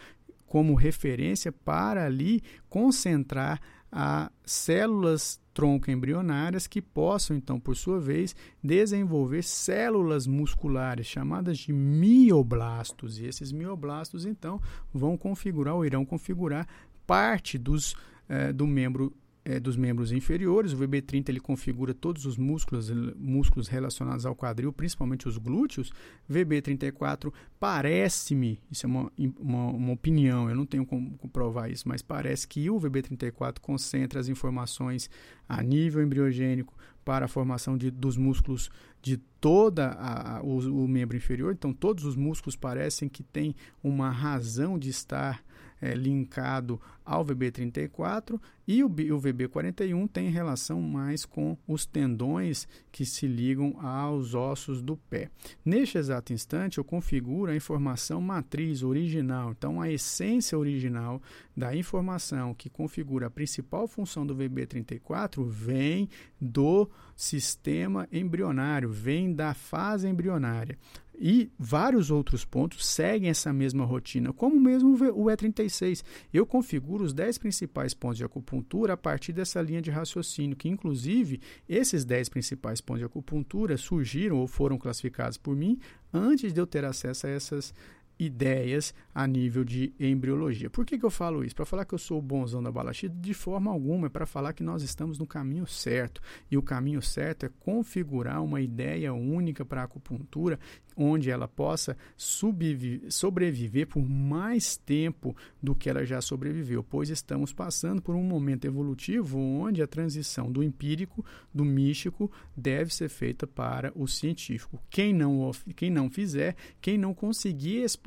como 0.47 0.75
referência 0.75 1.51
para 1.51 2.07
ali 2.07 2.43
concentrar 2.69 3.61
a 3.97 4.29
células 4.45 5.41
tronco 5.55 5.89
embrionárias 5.89 6.67
que 6.67 6.83
possam, 6.83 7.37
então, 7.37 7.61
por 7.61 7.77
sua 7.77 8.01
vez, 8.01 8.35
desenvolver 8.61 9.45
células 9.45 10.27
musculares 10.27 11.07
chamadas 11.07 11.59
de 11.59 11.73
mioblastos. 11.73 13.21
E 13.21 13.27
esses 13.27 13.53
mioblastos, 13.53 14.27
então, 14.27 14.61
vão 14.93 15.17
configurar 15.17 15.77
ou 15.77 15.87
irão 15.87 16.05
configurar 16.05 16.67
parte 17.07 17.57
dos, 17.57 17.95
eh, 18.29 18.53
do 18.53 18.67
membro 18.67 19.13
é, 19.45 19.61
dos 19.61 19.77
membros 19.77 20.11
inferiores. 20.11 20.73
O 20.73 20.79
VB30 20.79 21.29
ele 21.29 21.41
configura 21.41 21.93
todos 21.93 22.25
os 22.25 22.39
músculos, 22.39 22.91
músculos 23.17 23.69
relacionados 23.69 24.25
ao 24.25 24.35
quadril, 24.35 24.73
principalmente 24.73 25.29
os 25.29 25.37
glúteos. 25.37 25.93
VB34 26.31 27.33
parece-me, 27.61 28.61
isso 28.71 28.87
é 28.87 28.89
uma, 28.89 29.13
uma, 29.39 29.67
uma, 29.67 29.93
opinião, 29.93 30.49
eu 30.49 30.57
não 30.57 30.67
tenho 30.67 30.87
como 30.87 31.17
comprovar 31.19 31.71
isso, 31.71 31.89
mas 31.89 32.03
parece 32.03 32.49
que 32.49 32.71
o 32.71 32.81
VB34 32.81 33.59
concentra 33.61 34.19
as 34.19 34.29
informações 34.29 35.11
a 35.49 35.63
nível 35.63 36.03
embriogênico 36.03 36.75
para 37.05 37.27
a 37.27 37.29
formação 37.29 37.77
de, 37.77 37.91
dos 37.91 38.17
músculos 38.17 38.71
de 39.03 39.19
toda 39.41 39.91
a, 39.93 40.41
o, 40.43 40.85
o 40.85 40.89
membro 40.89 41.17
inferior. 41.17 41.53
Então, 41.53 41.73
todos 41.73 42.05
os 42.05 42.17
músculos 42.17 42.57
parecem 42.57 43.11
que 43.11 43.23
têm 43.23 43.55
uma 43.83 44.11
razão 44.11 44.79
de 44.79 44.89
estar 44.89 45.45
é, 45.81 45.95
linkado 45.95 46.81
ao 47.05 47.25
VB34 47.25 48.41
e 48.67 48.83
o, 48.83 48.87
o 48.87 49.21
VB41 49.21 50.09
tem 50.11 50.31
relação 50.31 50.81
mais 50.81 51.27
com 51.27 51.57
os 51.69 51.85
tendões 51.85 52.67
que 52.91 53.05
se 53.05 53.27
ligam 53.27 53.77
aos 53.79 54.35
ossos 54.35 54.81
do 54.81 54.97
pé. 54.97 55.31
Neste 55.65 55.99
exato 55.99 56.33
instante, 56.33 56.79
eu 56.79 56.85
configuro 56.85 57.53
a 57.53 57.57
informação 57.57 58.21
matriz 58.21 58.83
original, 58.83 59.51
então 59.51 59.81
a 59.81 59.91
essência 59.91 60.59
original 60.59 61.21
da 61.55 61.77
informação 61.77 62.55
que 62.55 62.71
configura 62.71 63.27
a 63.27 63.31
principal 63.31 63.87
função 63.87 64.27
do 64.27 64.35
VB34 64.35 65.45
vem 65.45 66.09
do 66.41 66.89
sistema 67.15 68.09
embrionário, 68.11 68.91
vem 68.91 69.33
da 69.35 69.53
fase 69.53 70.09
embrionária. 70.09 70.79
E 71.19 71.51
vários 71.59 72.11
outros 72.11 72.45
pontos 72.45 72.87
seguem 72.87 73.31
essa 73.31 73.53
mesma 73.53 73.85
rotina, 73.85 74.33
como 74.33 74.59
mesmo 74.59 74.95
o 74.95 75.25
E36. 75.27 76.03
Eu 76.33 76.45
configuro 76.45 77.05
os 77.05 77.13
10 77.13 77.39
principais 77.39 77.95
pontos 77.95 78.19
de 78.19 78.25
acupuntura 78.25 78.95
a 78.95 78.97
partir 78.97 79.33
dessa 79.33 79.61
linha 79.61 79.81
de 79.81 79.91
raciocínio, 79.91 80.57
que 80.57 80.69
inclusive 80.69 81.41
esses 81.69 82.05
10 82.05 82.29
principais 82.29 82.81
pontos 82.81 83.01
de 83.01 83.07
acupuntura 83.07 83.77
surgiram 83.77 84.39
ou 84.39 84.47
foram 84.47 84.77
classificados 84.79 85.39
por 85.39 85.55
mim 85.55 85.79
antes 86.13 86.53
de 86.53 86.61
eu 86.61 86.67
ter 86.67 86.85
acesso 86.85 87.27
a 87.27 87.31
essas 87.31 87.75
ideias 88.19 88.95
a 89.15 89.27
nível 89.27 89.65
de 89.65 89.93
embriologia. 89.99 90.71
Por 90.71 90.85
que, 90.85 90.99
que 90.99 91.05
eu 91.05 91.11
falo 91.11 91.45
isso? 91.45 91.55
Para 91.55 91.65
falar 91.65 91.85
que 91.85 91.95
eu 91.95 91.99
sou 91.99 92.19
o 92.19 92.23
bonzão 92.23 92.63
da 92.63 92.71
balachita? 92.71 93.15
De 93.21 93.35
forma 93.35 93.71
alguma, 93.71 94.07
é 94.07 94.11
para 94.11 94.27
falar 94.27 94.53
que 94.53 94.63
nós 94.63 94.83
estamos 94.83 95.19
no 95.19 95.27
caminho 95.27 95.67
certo. 95.67 96.21
E 96.51 96.57
o 96.57 96.63
caminho 96.63 97.03
certo 97.03 97.47
é 97.47 97.51
configurar 97.61 98.43
uma 98.43 98.61
ideia 98.61 99.13
única 99.13 99.65
para 99.65 99.83
a 99.83 99.85
acupuntura, 99.85 100.59
onde 100.97 101.29
ela 101.29 101.49
possa 101.49 101.97
sobreviver 102.17 103.89
por 103.89 104.09
mais 104.09 104.77
tempo 104.77 105.37
do 105.61 105.75
que 105.75 105.91
ela 105.91 106.05
já 106.05 106.21
sobreviveu, 106.21 106.85
pois 106.85 107.11
estamos 107.11 107.53
passando 107.53 108.01
por 108.01 108.15
um 108.15 108.23
momento 108.23 108.65
evolutivo 108.65 109.39
onde 109.39 109.83
a 109.83 109.89
transição 109.89 110.53
do 110.53 110.63
empírico, 110.63 111.25
do 111.53 111.65
místico, 111.65 112.31
deve 112.57 112.95
ser 112.95 113.09
feita 113.09 113.45
para 113.45 113.93
o 113.97 114.07
científico. 114.07 114.81
Quem 114.89 115.13
não, 115.13 115.51
quem 115.75 115.91
não 115.91 116.09
fizer, 116.09 116.55
quem 116.81 116.97
não 116.97 117.13
conseguir 117.13 117.83
explicar 117.83 118.04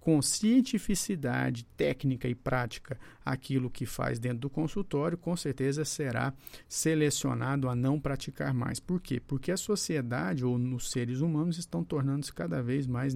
com 0.00 0.22
cientificidade 0.22 1.64
técnica 1.76 2.26
e 2.26 2.34
prática 2.34 2.98
aquilo 3.22 3.68
que 3.68 3.84
faz 3.84 4.18
dentro 4.18 4.38
do 4.38 4.50
consultório, 4.50 5.18
com 5.18 5.36
certeza 5.36 5.84
será 5.84 6.32
selecionado 6.66 7.68
a 7.68 7.76
não 7.76 8.00
praticar 8.00 8.54
mais. 8.54 8.80
Por 8.80 8.98
quê? 8.98 9.20
Porque 9.20 9.52
a 9.52 9.58
sociedade 9.58 10.42
ou 10.42 10.56
os 10.56 10.90
seres 10.90 11.20
humanos 11.20 11.58
estão 11.58 11.84
tornando-se 11.84 12.32
cada 12.32 12.62
vez 12.62 12.86
mais 12.86 13.14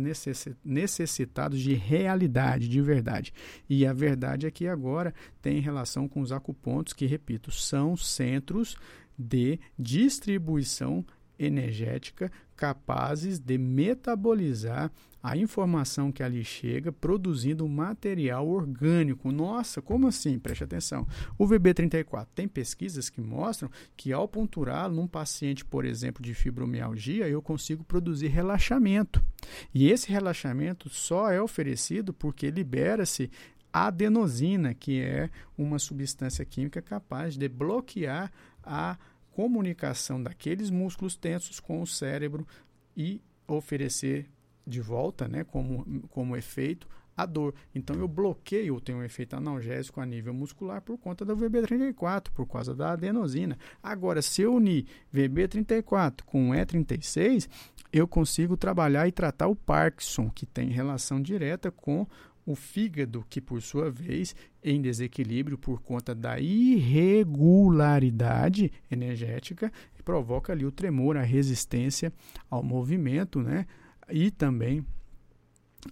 necessitados 0.62 1.58
de 1.58 1.72
realidade, 1.72 2.68
de 2.68 2.82
verdade. 2.82 3.32
E 3.68 3.86
a 3.86 3.94
verdade 3.94 4.46
é 4.46 4.50
que 4.50 4.68
agora 4.68 5.14
tem 5.40 5.60
relação 5.60 6.06
com 6.06 6.20
os 6.20 6.32
acupontos, 6.32 6.92
que, 6.92 7.06
repito, 7.06 7.50
são 7.50 7.96
centros 7.96 8.76
de 9.18 9.58
distribuição 9.78 11.02
energética 11.38 12.30
capazes 12.54 13.38
de 13.38 13.56
metabolizar 13.56 14.92
a 15.25 15.38
informação 15.38 16.12
que 16.12 16.23
ali 16.23 16.45
chega, 16.45 16.93
produzindo 16.93 17.66
material 17.66 18.47
orgânico. 18.47 19.33
Nossa, 19.33 19.81
como 19.81 20.07
assim? 20.07 20.38
Preste 20.38 20.64
atenção. 20.64 21.09
O 21.38 21.47
VB34 21.47 22.26
tem 22.35 22.47
pesquisas 22.47 23.09
que 23.09 23.23
mostram 23.23 23.71
que 23.97 24.12
ao 24.12 24.28
ponturá-lo 24.28 24.95
num 24.95 25.07
paciente, 25.07 25.64
por 25.64 25.87
exemplo, 25.87 26.23
de 26.23 26.35
fibromialgia, 26.35 27.26
eu 27.26 27.40
consigo 27.40 27.83
produzir 27.83 28.26
relaxamento. 28.26 29.25
E 29.73 29.90
esse 29.90 30.11
relaxamento 30.12 30.90
só 30.90 31.31
é 31.31 31.40
oferecido 31.40 32.12
porque 32.12 32.50
libera-se 32.50 33.31
adenosina, 33.73 34.75
que 34.75 35.00
é 35.00 35.31
uma 35.57 35.78
substância 35.78 36.45
química 36.45 36.83
capaz 36.83 37.35
de 37.35 37.49
bloquear 37.49 38.31
a 38.62 38.99
comunicação 39.33 40.23
daqueles 40.23 40.69
músculos 40.69 41.16
tensos 41.16 41.61
com 41.61 41.81
o 41.81 41.87
cérebro 41.87 42.47
e 42.95 43.23
oferecer 43.49 44.28
de 44.66 44.80
volta, 44.80 45.28
né, 45.28 45.44
como, 45.44 46.02
como 46.09 46.35
efeito, 46.37 46.88
a 47.16 47.25
dor. 47.26 47.54
Então 47.75 47.97
eu 47.97 48.06
bloqueio, 48.09 48.75
eu 48.75 48.80
tenho 48.80 48.99
um 48.99 49.02
efeito 49.02 49.35
analgésico 49.37 50.00
a 50.00 50.06
nível 50.06 50.35
muscular 50.35 50.83
por 50.83 50.99
conta 50.99 51.25
do 51.25 51.37
VB34, 51.37 52.30
por 52.35 52.44
causa 52.47 52.75
da 52.75 52.90
adenosina. 52.92 53.56
Agora, 53.83 54.21
se 54.21 54.42
eu 54.42 54.54
unir 54.54 54.85
VB34 55.14 56.23
com 56.25 56.50
E36, 56.50 57.49
eu 57.92 58.09
consigo 58.09 58.56
trabalhar 58.56 59.06
e 59.06 59.12
tratar 59.12 59.47
o 59.47 59.54
Parkinson, 59.54 60.28
que 60.28 60.44
tem 60.44 60.71
relação 60.71 61.23
direta 61.23 61.71
com 61.71 62.04
o 62.47 62.54
fígado, 62.54 63.25
que 63.30 63.40
por 63.40 63.62
sua 63.62 63.90
vez, 63.90 64.37
em 64.62 64.83
desequilíbrio 64.83 65.56
por 65.56 65.80
conta 65.80 66.14
da 66.14 66.38
irregularidade 66.38 68.71
energética, 68.90 69.73
provoca 70.04 70.52
ali 70.52 70.66
o 70.66 70.71
tremor, 70.71 71.16
a 71.16 71.23
resistência 71.23 72.12
ao 72.50 72.62
movimento, 72.62 73.40
né? 73.40 73.64
E 74.11 74.30
também 74.30 74.84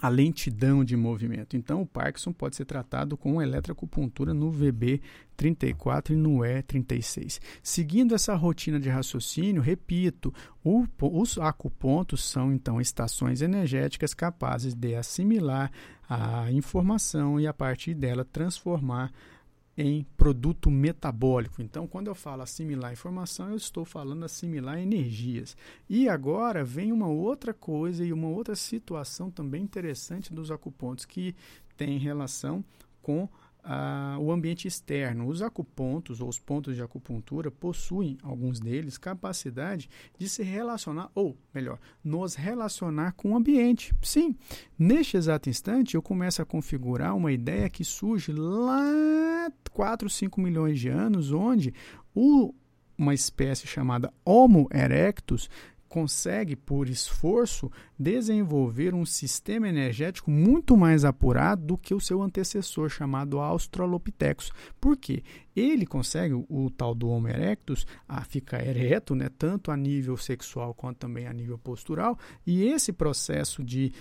a 0.00 0.08
lentidão 0.08 0.84
de 0.84 0.96
movimento. 0.96 1.56
Então, 1.56 1.82
o 1.82 1.86
Parkinson 1.86 2.32
pode 2.32 2.56
ser 2.56 2.64
tratado 2.64 3.16
com 3.16 3.42
eletroacupuntura 3.42 4.32
no 4.32 4.50
VB34 4.50 6.10
e 6.10 6.16
no 6.16 6.38
E36. 6.38 7.40
Seguindo 7.62 8.14
essa 8.14 8.34
rotina 8.34 8.80
de 8.80 8.88
raciocínio, 8.88 9.60
repito, 9.60 10.32
o, 10.64 10.86
os 11.00 11.38
acupontos 11.38 12.24
são 12.24 12.52
então 12.52 12.80
estações 12.80 13.42
energéticas 13.42 14.14
capazes 14.14 14.74
de 14.74 14.94
assimilar 14.94 15.70
a 16.08 16.50
informação 16.52 17.40
e 17.40 17.46
a 17.46 17.54
partir 17.54 17.94
dela 17.94 18.24
transformar 18.24 19.12
em 19.76 20.04
produto 20.16 20.70
metabólico. 20.70 21.62
Então, 21.62 21.86
quando 21.86 22.08
eu 22.08 22.14
falo 22.14 22.42
assimilar 22.42 22.92
informação, 22.92 23.50
eu 23.50 23.56
estou 23.56 23.84
falando 23.84 24.24
assimilar 24.24 24.78
energias. 24.78 25.56
E 25.88 26.08
agora 26.08 26.64
vem 26.64 26.92
uma 26.92 27.08
outra 27.08 27.54
coisa 27.54 28.04
e 28.04 28.12
uma 28.12 28.28
outra 28.28 28.54
situação 28.54 29.30
também 29.30 29.62
interessante 29.62 30.32
dos 30.32 30.50
acupontos 30.50 31.04
que 31.04 31.34
tem 31.76 31.98
relação 31.98 32.64
com 33.00 33.28
ah, 33.64 34.16
o 34.20 34.32
ambiente 34.32 34.66
externo. 34.66 35.26
Os 35.28 35.42
acupontos 35.42 36.20
ou 36.20 36.28
os 36.28 36.38
pontos 36.38 36.74
de 36.74 36.82
acupuntura 36.82 37.50
possuem, 37.50 38.18
alguns 38.22 38.58
deles, 38.58 38.98
capacidade 38.98 39.88
de 40.18 40.28
se 40.28 40.42
relacionar, 40.42 41.10
ou 41.14 41.36
melhor, 41.54 41.78
nos 42.02 42.34
relacionar 42.34 43.12
com 43.12 43.32
o 43.32 43.36
ambiente. 43.36 43.94
Sim, 44.02 44.34
neste 44.78 45.16
exato 45.16 45.48
instante 45.48 45.94
eu 45.94 46.02
começo 46.02 46.42
a 46.42 46.46
configurar 46.46 47.16
uma 47.16 47.32
ideia 47.32 47.70
que 47.70 47.84
surge 47.84 48.32
lá 48.32 49.50
4, 49.70 50.08
5 50.10 50.40
milhões 50.40 50.78
de 50.78 50.88
anos, 50.88 51.32
onde 51.32 51.72
o, 52.14 52.54
uma 52.96 53.14
espécie 53.14 53.66
chamada 53.66 54.12
Homo 54.24 54.68
erectus 54.72 55.48
consegue, 55.92 56.56
por 56.56 56.88
esforço, 56.88 57.70
desenvolver 57.98 58.94
um 58.94 59.04
sistema 59.04 59.68
energético 59.68 60.30
muito 60.30 60.74
mais 60.74 61.04
apurado 61.04 61.66
do 61.66 61.76
que 61.76 61.92
o 61.92 62.00
seu 62.00 62.22
antecessor, 62.22 62.88
chamado 62.88 63.38
Australopithecus. 63.38 64.50
Por 64.80 64.96
quê? 64.96 65.22
Ele 65.54 65.84
consegue, 65.84 66.32
o, 66.32 66.70
tal 66.70 66.94
do 66.94 67.10
Homo 67.10 67.28
erectus, 67.28 67.86
a 68.08 68.24
ficar 68.24 68.66
ereto, 68.66 69.14
né, 69.14 69.28
tanto 69.36 69.70
a 69.70 69.76
nível 69.76 70.16
sexual 70.16 70.72
quanto 70.72 70.96
também 70.96 71.26
a 71.26 71.32
nível 71.34 71.58
postural, 71.58 72.18
e 72.46 72.64
esse 72.64 72.90
processo 72.90 73.62
de 73.62 73.92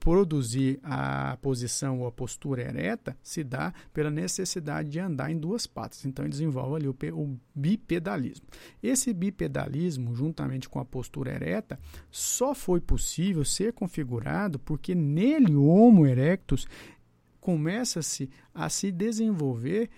produzir 0.00 0.80
a 0.82 1.36
posição 1.42 2.00
ou 2.00 2.06
a 2.06 2.12
postura 2.12 2.62
ereta 2.62 3.14
se 3.22 3.44
dá 3.44 3.72
pela 3.92 4.10
necessidade 4.10 4.88
de 4.88 4.98
andar 4.98 5.30
em 5.30 5.38
duas 5.38 5.66
patas. 5.66 6.06
Então, 6.06 6.24
ele 6.24 6.30
desenvolve 6.30 6.76
ali 6.76 6.88
o, 6.88 6.96
o 7.12 7.38
bipedalismo. 7.54 8.46
Esse 8.82 9.12
bipedalismo, 9.12 10.14
juntamente 10.14 10.70
com 10.70 10.80
a 10.80 10.84
postura 10.86 11.34
ereta, 11.34 11.78
só 12.10 12.54
foi 12.54 12.80
possível 12.80 13.44
ser 13.44 13.74
configurado 13.74 14.58
porque 14.58 14.94
nele 14.94 15.54
o 15.54 15.66
Homo 15.66 16.06
erectus 16.06 16.66
começa-se 17.38 18.30
a 18.54 18.70
se 18.70 18.90
desenvolver 18.90 19.90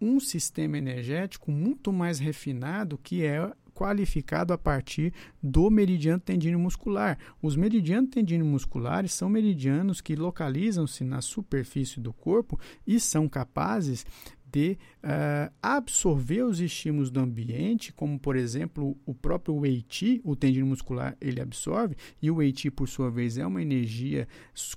um 0.00 0.20
sistema 0.20 0.78
energético 0.78 1.50
muito 1.50 1.92
mais 1.92 2.18
refinado 2.20 2.98
que 2.98 3.24
é 3.24 3.52
qualificado 3.76 4.54
a 4.54 4.58
partir 4.58 5.12
do 5.42 5.70
meridiano 5.70 6.18
tendíneo 6.18 6.58
muscular. 6.58 7.18
Os 7.42 7.56
meridianos 7.56 8.08
tendíneos 8.08 8.48
musculares 8.48 9.12
são 9.12 9.28
meridianos 9.28 10.00
que 10.00 10.16
localizam-se 10.16 11.04
na 11.04 11.20
superfície 11.20 12.00
do 12.00 12.10
corpo 12.10 12.58
e 12.86 12.98
são 12.98 13.28
capazes 13.28 14.06
de 14.50 14.78
uh, 15.04 15.52
absorver 15.60 16.42
os 16.42 16.60
estímulos 16.60 17.10
do 17.10 17.20
ambiente, 17.20 17.92
como 17.92 18.18
por 18.18 18.36
exemplo 18.36 18.96
o 19.04 19.12
próprio 19.12 19.56
Wei 19.56 19.82
Qi, 19.82 20.22
o 20.24 20.34
tendino 20.34 20.66
muscular, 20.66 21.14
ele 21.20 21.42
absorve, 21.42 21.96
e 22.22 22.30
o 22.30 22.36
Wei 22.36 22.52
Qi, 22.52 22.70
por 22.70 22.88
sua 22.88 23.10
vez, 23.10 23.36
é 23.36 23.46
uma 23.46 23.60
energia 23.60 24.26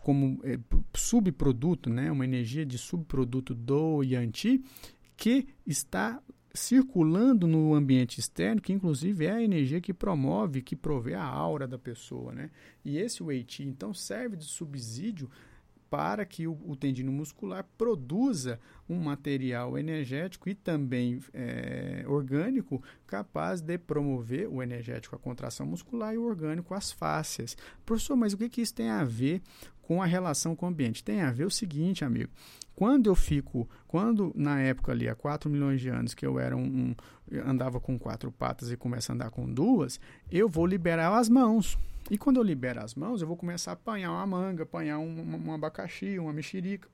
como 0.02 0.42
é, 0.44 0.60
subproduto, 0.94 1.90
né, 1.90 2.12
uma 2.12 2.26
energia 2.26 2.66
de 2.66 2.78
subproduto 2.78 3.56
do 3.56 4.04
Yang 4.04 4.32
Qi, 4.32 4.64
que 5.16 5.48
está 5.66 6.22
circulando 6.60 7.48
no 7.48 7.74
ambiente 7.74 8.20
externo, 8.20 8.62
que 8.62 8.74
inclusive 8.74 9.26
é 9.26 9.32
a 9.32 9.42
energia 9.42 9.80
que 9.80 9.94
promove, 9.94 10.62
que 10.62 10.76
provê 10.76 11.14
a 11.14 11.24
aura 11.24 11.66
da 11.66 11.80
pessoa, 11.80 12.34
né? 12.34 12.52
E 12.84 12.98
esse 12.98 13.24
Weiqi, 13.24 13.64
então, 13.64 13.94
serve 13.94 14.36
de 14.36 14.44
subsídio 14.44 15.30
para 15.90 16.24
que 16.26 16.46
o, 16.46 16.58
o 16.68 16.76
tendino 16.76 17.12
muscular 17.12 17.66
produza 17.78 18.60
um 18.88 19.00
material 19.00 19.78
energético 19.78 20.48
e 20.50 20.54
também 20.54 21.20
é, 21.34 22.04
orgânico 22.08 22.84
capaz 23.08 23.60
de 23.62 23.78
promover 23.78 24.48
o 24.48 24.62
energético 24.62 25.16
a 25.16 25.20
contração 25.20 25.66
muscular 25.66 26.14
e 26.14 26.18
o 26.18 26.26
orgânico 26.26 26.76
as 26.76 26.92
fáscias. 26.92 27.58
Professor, 27.86 28.16
mas 28.16 28.34
o 28.34 28.38
que, 28.38 28.50
que 28.50 28.62
isso 28.62 28.76
tem 28.76 28.90
a 28.90 29.04
ver 29.04 29.42
com 29.90 30.04
a 30.04 30.06
relação 30.06 30.56
com 30.56 30.68
o 30.68 30.70
ambiente? 30.70 31.04
Tem 31.04 31.22
a 31.22 31.32
ver 31.32 31.46
o 31.46 31.50
seguinte, 31.50 32.06
amigo. 32.06 32.30
Quando 32.76 33.10
eu 33.10 33.16
fico, 33.16 33.68
quando 33.88 34.32
na 34.36 34.62
época 34.62 34.92
ali, 34.92 35.10
há 35.10 35.16
4 35.16 35.50
milhões 35.50 35.82
de 35.82 35.90
anos, 35.90 36.14
que 36.14 36.24
eu 36.24 36.40
era 36.40 36.56
um, 36.56 36.62
um 36.62 36.96
andava 37.44 37.80
com 37.80 37.98
quatro 37.98 38.32
patas 38.32 38.72
e 38.72 38.78
começo 38.78 39.12
a 39.12 39.16
andar 39.16 39.32
com 39.32 39.52
duas, 39.52 40.00
eu 40.32 40.48
vou 40.48 40.68
liberar 40.68 41.18
as 41.18 41.28
mãos. 41.28 41.76
E 42.08 42.20
quando 42.20 42.38
eu 42.38 42.44
libero 42.44 42.80
as 42.84 42.94
mãos, 42.94 43.24
eu 43.24 43.28
vou 43.28 43.36
começar 43.36 43.72
a 43.72 43.74
apanhar 43.74 44.12
uma 44.12 44.28
manga, 44.28 44.62
apanhar 44.62 45.00
um, 45.00 45.48
um 45.48 45.54
abacaxi, 45.56 46.20
uma 46.20 46.32
mexerica 46.32 46.88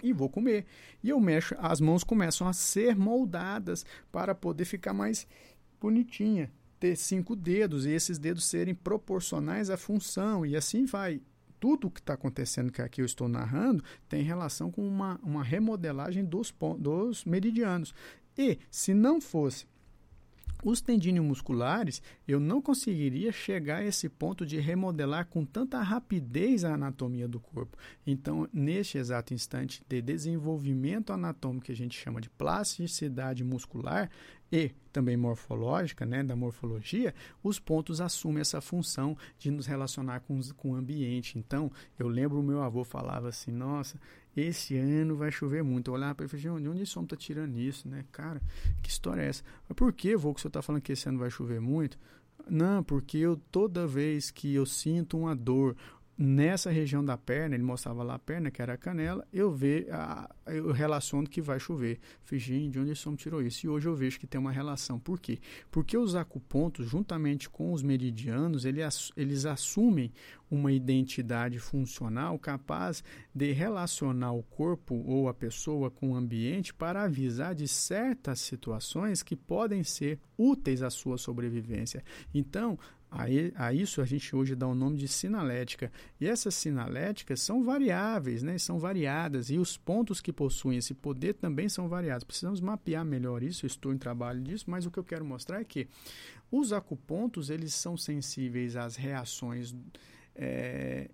e 0.00 0.12
vou 0.12 0.28
comer. 0.28 0.66
E 1.02 1.08
eu 1.08 1.18
mexo, 1.18 1.56
as 1.58 1.80
mãos 1.80 2.04
começam 2.04 2.46
a 2.46 2.52
ser 2.52 2.94
moldadas 2.94 3.84
para 4.12 4.36
poder 4.36 4.66
ficar 4.66 4.92
mais 4.92 5.26
bonitinha, 5.80 6.48
ter 6.78 6.94
cinco 6.94 7.34
dedos 7.34 7.86
e 7.86 7.90
esses 7.90 8.20
dedos 8.20 8.44
serem 8.44 8.72
proporcionais 8.72 9.68
à 9.68 9.76
função 9.76 10.46
e 10.46 10.54
assim 10.54 10.84
vai 10.84 11.20
tudo 11.60 11.86
o 11.86 11.90
que 11.90 12.00
está 12.00 12.14
acontecendo 12.14 12.72
que 12.72 12.82
aqui 12.82 13.00
eu 13.00 13.06
estou 13.06 13.28
narrando 13.28 13.82
tem 14.08 14.22
relação 14.22 14.70
com 14.70 14.86
uma, 14.86 15.18
uma 15.22 15.42
remodelagem 15.42 16.24
dos, 16.24 16.54
dos 16.78 17.24
meridianos. 17.24 17.94
E 18.36 18.58
se 18.70 18.94
não 18.94 19.20
fosse 19.20 19.66
os 20.62 20.80
tendíneos 20.80 21.24
musculares, 21.24 22.02
eu 22.26 22.40
não 22.40 22.60
conseguiria 22.60 23.30
chegar 23.30 23.78
a 23.78 23.84
esse 23.84 24.08
ponto 24.08 24.44
de 24.44 24.58
remodelar 24.58 25.26
com 25.26 25.44
tanta 25.44 25.80
rapidez 25.80 26.64
a 26.64 26.74
anatomia 26.74 27.28
do 27.28 27.38
corpo. 27.38 27.76
Então, 28.06 28.48
neste 28.52 28.98
exato 28.98 29.32
instante 29.32 29.82
de 29.88 30.02
desenvolvimento 30.02 31.12
anatômico 31.12 31.66
que 31.66 31.72
a 31.72 31.76
gente 31.76 31.98
chama 31.98 32.20
de 32.20 32.28
plasticidade 32.30 33.44
muscular, 33.44 34.10
e 34.50 34.70
também 34.92 35.16
morfológica, 35.16 36.04
né, 36.04 36.22
da 36.22 36.34
morfologia, 36.34 37.14
os 37.42 37.58
pontos 37.58 38.00
assumem 38.00 38.40
essa 38.40 38.60
função 38.60 39.16
de 39.38 39.50
nos 39.50 39.66
relacionar 39.66 40.20
com, 40.20 40.40
com 40.56 40.72
o 40.72 40.74
ambiente. 40.74 41.38
Então, 41.38 41.70
eu 41.98 42.08
lembro 42.08 42.40
o 42.40 42.42
meu 42.42 42.62
avô 42.62 42.82
falava 42.82 43.28
assim, 43.28 43.52
nossa, 43.52 44.00
esse 44.36 44.76
ano 44.76 45.16
vai 45.16 45.30
chover 45.30 45.62
muito. 45.62 45.90
Eu 45.90 45.94
olhava 45.94 46.14
para 46.14 46.24
ele 46.24 46.34
e 46.34 46.40
falei, 46.40 46.62
de 46.62 46.68
onde 46.68 46.82
esse 46.82 46.98
homem 46.98 47.06
está 47.06 47.16
tirando 47.16 47.58
isso, 47.58 47.88
né? 47.88 48.04
Cara, 48.10 48.40
que 48.82 48.88
história 48.88 49.22
é 49.22 49.28
essa? 49.28 49.44
Mas 49.68 49.76
por 49.76 49.92
que, 49.92 50.16
vô, 50.16 50.32
que 50.32 50.40
o 50.40 50.42
senhor 50.42 50.50
está 50.50 50.62
falando 50.62 50.82
que 50.82 50.92
esse 50.92 51.08
ano 51.08 51.18
vai 51.18 51.30
chover 51.30 51.60
muito? 51.60 51.98
Não, 52.48 52.82
porque 52.82 53.18
eu 53.18 53.36
toda 53.50 53.86
vez 53.86 54.30
que 54.30 54.54
eu 54.54 54.64
sinto 54.64 55.18
uma 55.18 55.36
dor 55.36 55.76
nessa 56.18 56.68
região 56.68 57.04
da 57.04 57.16
perna, 57.16 57.54
ele 57.54 57.62
mostrava 57.62 58.02
lá 58.02 58.16
a 58.16 58.18
perna, 58.18 58.50
que 58.50 58.60
era 58.60 58.74
a 58.74 58.76
canela, 58.76 59.24
eu, 59.32 59.52
ve, 59.52 59.86
a, 59.88 60.28
eu 60.46 60.72
relaciono 60.72 61.28
que 61.28 61.40
vai 61.40 61.60
chover. 61.60 62.00
Falei, 62.24 62.68
de 62.68 62.80
onde 62.80 62.90
esse 62.90 63.06
homem 63.06 63.16
tirou 63.16 63.40
isso? 63.40 63.64
E 63.64 63.68
hoje 63.68 63.86
eu 63.86 63.94
vejo 63.94 64.18
que 64.18 64.26
tem 64.26 64.40
uma 64.40 64.50
relação. 64.50 64.98
Por 64.98 65.20
quê? 65.20 65.38
Porque 65.70 65.96
os 65.96 66.16
acupontos, 66.16 66.88
juntamente 66.88 67.48
com 67.48 67.72
os 67.72 67.84
meridianos, 67.84 68.64
ele, 68.64 68.80
eles 69.16 69.46
assumem 69.46 70.12
uma 70.50 70.72
identidade 70.72 71.58
funcional 71.58 72.38
capaz 72.38 73.04
de 73.32 73.52
relacionar 73.52 74.32
o 74.32 74.42
corpo 74.42 74.94
ou 75.06 75.28
a 75.28 75.34
pessoa 75.34 75.90
com 75.90 76.12
o 76.12 76.16
ambiente 76.16 76.74
para 76.74 77.04
avisar 77.04 77.54
de 77.54 77.68
certas 77.68 78.40
situações 78.40 79.22
que 79.22 79.36
podem 79.36 79.84
ser 79.84 80.18
úteis 80.36 80.82
à 80.82 80.90
sua 80.90 81.18
sobrevivência. 81.18 82.02
Então, 82.32 82.78
a, 83.10 83.72
isso 83.72 84.02
a 84.02 84.04
gente 84.04 84.34
hoje 84.36 84.54
dá 84.54 84.66
o 84.66 84.74
nome 84.74 84.98
de 84.98 85.08
sinalética. 85.08 85.90
E 86.20 86.26
essas 86.26 86.54
sinaléticas 86.54 87.40
são 87.40 87.64
variáveis, 87.64 88.42
né? 88.42 88.58
são 88.58 88.78
variadas, 88.78 89.50
e 89.50 89.58
os 89.58 89.76
pontos 89.76 90.20
que 90.20 90.32
possuem 90.32 90.78
esse 90.78 90.94
poder 90.94 91.34
também 91.34 91.68
são 91.68 91.88
variados. 91.88 92.24
Precisamos 92.24 92.60
mapear 92.60 93.04
melhor 93.04 93.42
isso, 93.42 93.64
eu 93.64 93.68
estou 93.68 93.92
em 93.92 93.98
trabalho 93.98 94.42
disso, 94.42 94.66
mas 94.68 94.84
o 94.84 94.90
que 94.90 94.98
eu 94.98 95.04
quero 95.04 95.24
mostrar 95.24 95.60
é 95.60 95.64
que 95.64 95.88
os 96.50 96.72
acupontos 96.72 97.50
eles 97.50 97.74
são 97.74 97.96
sensíveis 97.96 98.76
às 98.76 98.96
reações 98.96 99.74
é, 100.34 101.10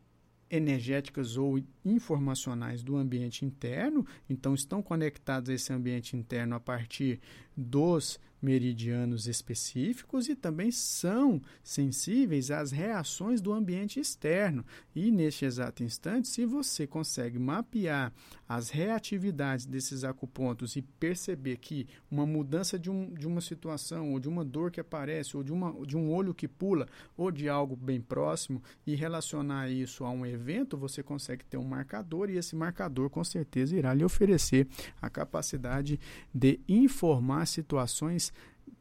energéticas 0.50 1.37
ou 1.37 1.61
informacionais 1.85 2.83
do 2.83 2.96
ambiente 2.96 3.44
interno, 3.44 4.07
então 4.28 4.54
estão 4.54 4.83
conectados 4.83 5.50
a 5.50 5.54
esse 5.54 5.72
ambiente 5.72 6.16
interno 6.16 6.54
a 6.54 6.61
partir 6.61 7.20
dos 7.57 8.18
meridianos 8.44 9.26
específicos 9.26 10.28
e 10.28 10.37
também 10.37 10.70
são 10.70 11.40
sensíveis 11.62 12.50
às 12.50 12.70
reações 12.70 13.40
do 13.40 13.52
ambiente 13.52 13.98
externo. 13.98 14.64
E 14.94 15.11
neste 15.11 15.44
exato 15.44 15.83
instante, 15.83 16.28
se 16.28 16.44
você 16.44 16.87
consegue 16.87 17.38
mapear 17.38 18.12
as 18.48 18.70
reatividades 18.70 19.66
desses 19.66 20.04
acupontos 20.04 20.76
e 20.76 20.83
perceber 20.83 21.57
que 21.57 21.87
uma 22.11 22.26
mudança 22.26 22.78
de, 22.78 22.90
um, 22.90 23.12
de 23.12 23.26
uma 23.26 23.40
situação, 23.40 24.12
ou 24.12 24.20
de 24.20 24.28
uma 24.28 24.44
dor 24.44 24.70
que 24.70 24.80
aparece, 24.80 25.37
ou 25.37 25.42
de, 25.42 25.52
uma, 25.52 25.72
de 25.87 25.96
um 25.96 26.12
olho 26.12 26.35
que 26.35 26.46
pula, 26.46 26.87
ou 27.16 27.30
de 27.30 27.48
algo 27.48 27.74
bem 27.76 28.00
próximo, 28.00 28.62
e 28.87 28.94
relacionar 28.94 29.70
isso 29.70 30.04
a 30.04 30.11
um 30.11 30.26
evento, 30.26 30.76
você 30.76 31.02
consegue 31.02 31.44
ter 31.44 31.57
um 31.57 31.64
marcador, 31.64 32.30
e 32.30 32.37
esse 32.37 32.54
marcador 32.54 33.11
com 33.11 33.24
certeza 33.24 33.76
irá 33.76 33.94
lhe 33.94 34.04
oferecer 34.04 34.68
a 35.00 35.09
capacidade 35.09 35.98
de 36.33 36.61
informar 36.68 37.46
situações 37.46 38.33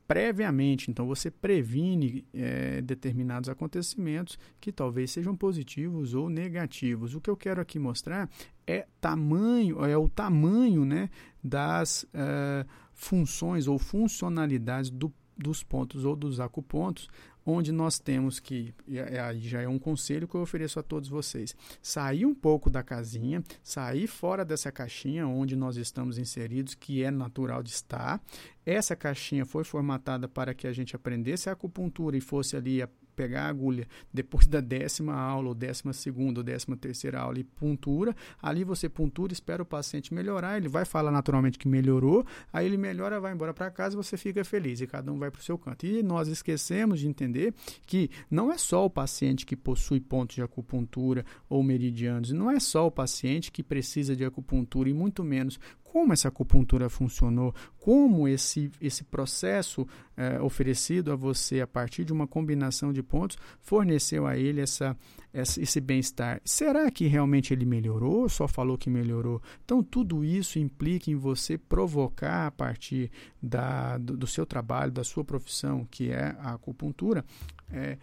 previamente. 0.07 0.91
Então 0.91 1.07
você 1.07 1.31
previne 1.31 2.25
é, 2.33 2.81
determinados 2.81 3.49
acontecimentos 3.49 4.37
que 4.59 4.71
talvez 4.71 5.11
sejam 5.11 5.35
positivos 5.35 6.13
ou 6.13 6.29
negativos. 6.29 7.15
O 7.15 7.21
que 7.21 7.29
eu 7.29 7.37
quero 7.37 7.61
aqui 7.61 7.79
mostrar 7.79 8.29
é 8.65 8.87
tamanho, 8.99 9.83
é 9.85 9.97
o 9.97 10.07
tamanho 10.07 10.85
né, 10.85 11.09
das 11.43 12.03
uh, 12.03 12.67
funções 12.93 13.67
ou 13.67 13.77
funcionalidades 13.77 14.89
do, 14.89 15.13
dos 15.37 15.63
pontos 15.63 16.05
ou 16.05 16.15
dos 16.15 16.39
acupontos, 16.39 17.09
onde 17.45 17.71
nós 17.71 17.99
temos 17.99 18.39
que, 18.39 18.73
aí 19.21 19.41
já 19.41 19.61
é 19.61 19.67
um 19.67 19.77
conselho 19.77 20.27
que 20.27 20.35
eu 20.35 20.41
ofereço 20.41 20.79
a 20.79 20.83
todos 20.83 21.09
vocês, 21.09 21.55
sair 21.81 22.25
um 22.25 22.33
pouco 22.33 22.69
da 22.69 22.81
casinha, 22.81 23.43
sair 23.61 24.07
fora 24.07 24.45
dessa 24.45 24.71
caixinha 24.71 25.27
onde 25.27 25.55
nós 25.55 25.75
estamos 25.75 26.17
inseridos, 26.17 26.73
que 26.73 27.03
é 27.03 27.11
natural 27.11 27.61
de 27.61 27.71
estar. 27.71 28.21
Essa 28.65 28.95
caixinha 28.95 29.45
foi 29.45 29.65
formatada 29.65 30.27
para 30.27 30.53
que 30.53 30.67
a 30.67 30.71
gente 30.71 30.95
aprendesse 30.95 31.49
a 31.49 31.53
acupuntura 31.53 32.15
e 32.15 32.21
fosse 32.21 32.55
ali 32.55 32.81
pegar 33.13 33.43
a 33.45 33.49
agulha 33.49 33.87
depois 34.13 34.47
da 34.47 34.59
décima 34.59 35.13
aula, 35.13 35.49
ou 35.49 35.55
décima 35.55 35.93
segunda, 35.93 36.39
ou 36.39 36.43
décima 36.43 36.75
terceira 36.75 37.19
aula 37.19 37.39
e 37.39 37.43
puntura. 37.43 38.15
Ali 38.41 38.63
você 38.63 38.89
puntura, 38.89 39.33
espera 39.33 39.63
o 39.63 39.65
paciente 39.65 40.13
melhorar, 40.13 40.57
ele 40.57 40.67
vai 40.67 40.85
falar 40.85 41.11
naturalmente 41.11 41.57
que 41.57 41.67
melhorou, 41.67 42.25
aí 42.51 42.65
ele 42.65 42.77
melhora, 42.77 43.19
vai 43.19 43.33
embora 43.33 43.53
para 43.53 43.69
casa 43.71 43.95
e 43.95 43.97
você 43.97 44.17
fica 44.17 44.43
feliz 44.43 44.81
e 44.81 44.87
cada 44.87 45.11
um 45.11 45.17
vai 45.17 45.31
para 45.31 45.39
o 45.39 45.43
seu 45.43 45.57
canto. 45.57 45.85
E 45.85 46.03
nós 46.03 46.27
esquecemos 46.27 46.99
de 46.99 47.07
entender 47.07 47.53
que 47.85 48.09
não 48.29 48.51
é 48.51 48.57
só 48.57 48.85
o 48.85 48.89
paciente 48.89 49.45
que 49.45 49.55
possui 49.55 49.99
pontos 49.99 50.35
de 50.35 50.41
acupuntura 50.41 51.25
ou 51.49 51.63
meridianos, 51.63 52.31
não 52.31 52.49
é 52.49 52.59
só 52.59 52.87
o 52.87 52.91
paciente 52.91 53.51
que 53.51 53.63
precisa 53.63 54.15
de 54.15 54.25
acupuntura 54.25 54.89
e 54.89 54.93
muito 54.93 55.23
menos 55.23 55.59
como 55.93 56.11
essa 56.11 56.29
acupuntura 56.29 56.89
funcionou, 56.89 57.53
como 57.77 58.27
esse, 58.27 58.71
esse 58.81 59.03
processo 59.03 59.87
é, 60.17 60.41
oferecido 60.41 61.11
a 61.11 61.15
você 61.15 61.61
a 61.61 61.67
partir 61.67 62.03
de 62.03 62.11
uma 62.11 62.25
combinação 62.25 62.91
de 62.91 63.03
pontos 63.03 63.37
forneceu 63.61 64.25
a 64.25 64.35
ele 64.35 64.59
essa, 64.59 64.97
essa 65.31 65.61
esse 65.61 65.79
bem-estar. 65.79 66.41
Será 66.43 66.89
que 66.89 67.05
realmente 67.05 67.53
ele 67.53 67.63
melhorou? 67.63 68.27
Só 68.27 68.47
falou 68.47 68.75
que 68.75 68.89
melhorou? 68.89 69.39
Então, 69.63 69.83
tudo 69.83 70.25
isso 70.25 70.57
implica 70.57 71.11
em 71.11 71.15
você 71.15 71.59
provocar 71.59 72.47
a 72.47 72.51
partir 72.51 73.11
da, 73.39 73.99
do, 73.99 74.17
do 74.17 74.25
seu 74.25 74.47
trabalho, 74.47 74.91
da 74.91 75.03
sua 75.03 75.23
profissão, 75.23 75.87
que 75.91 76.09
é 76.09 76.35
a 76.39 76.55
acupuntura, 76.55 77.23
é, 77.71 77.99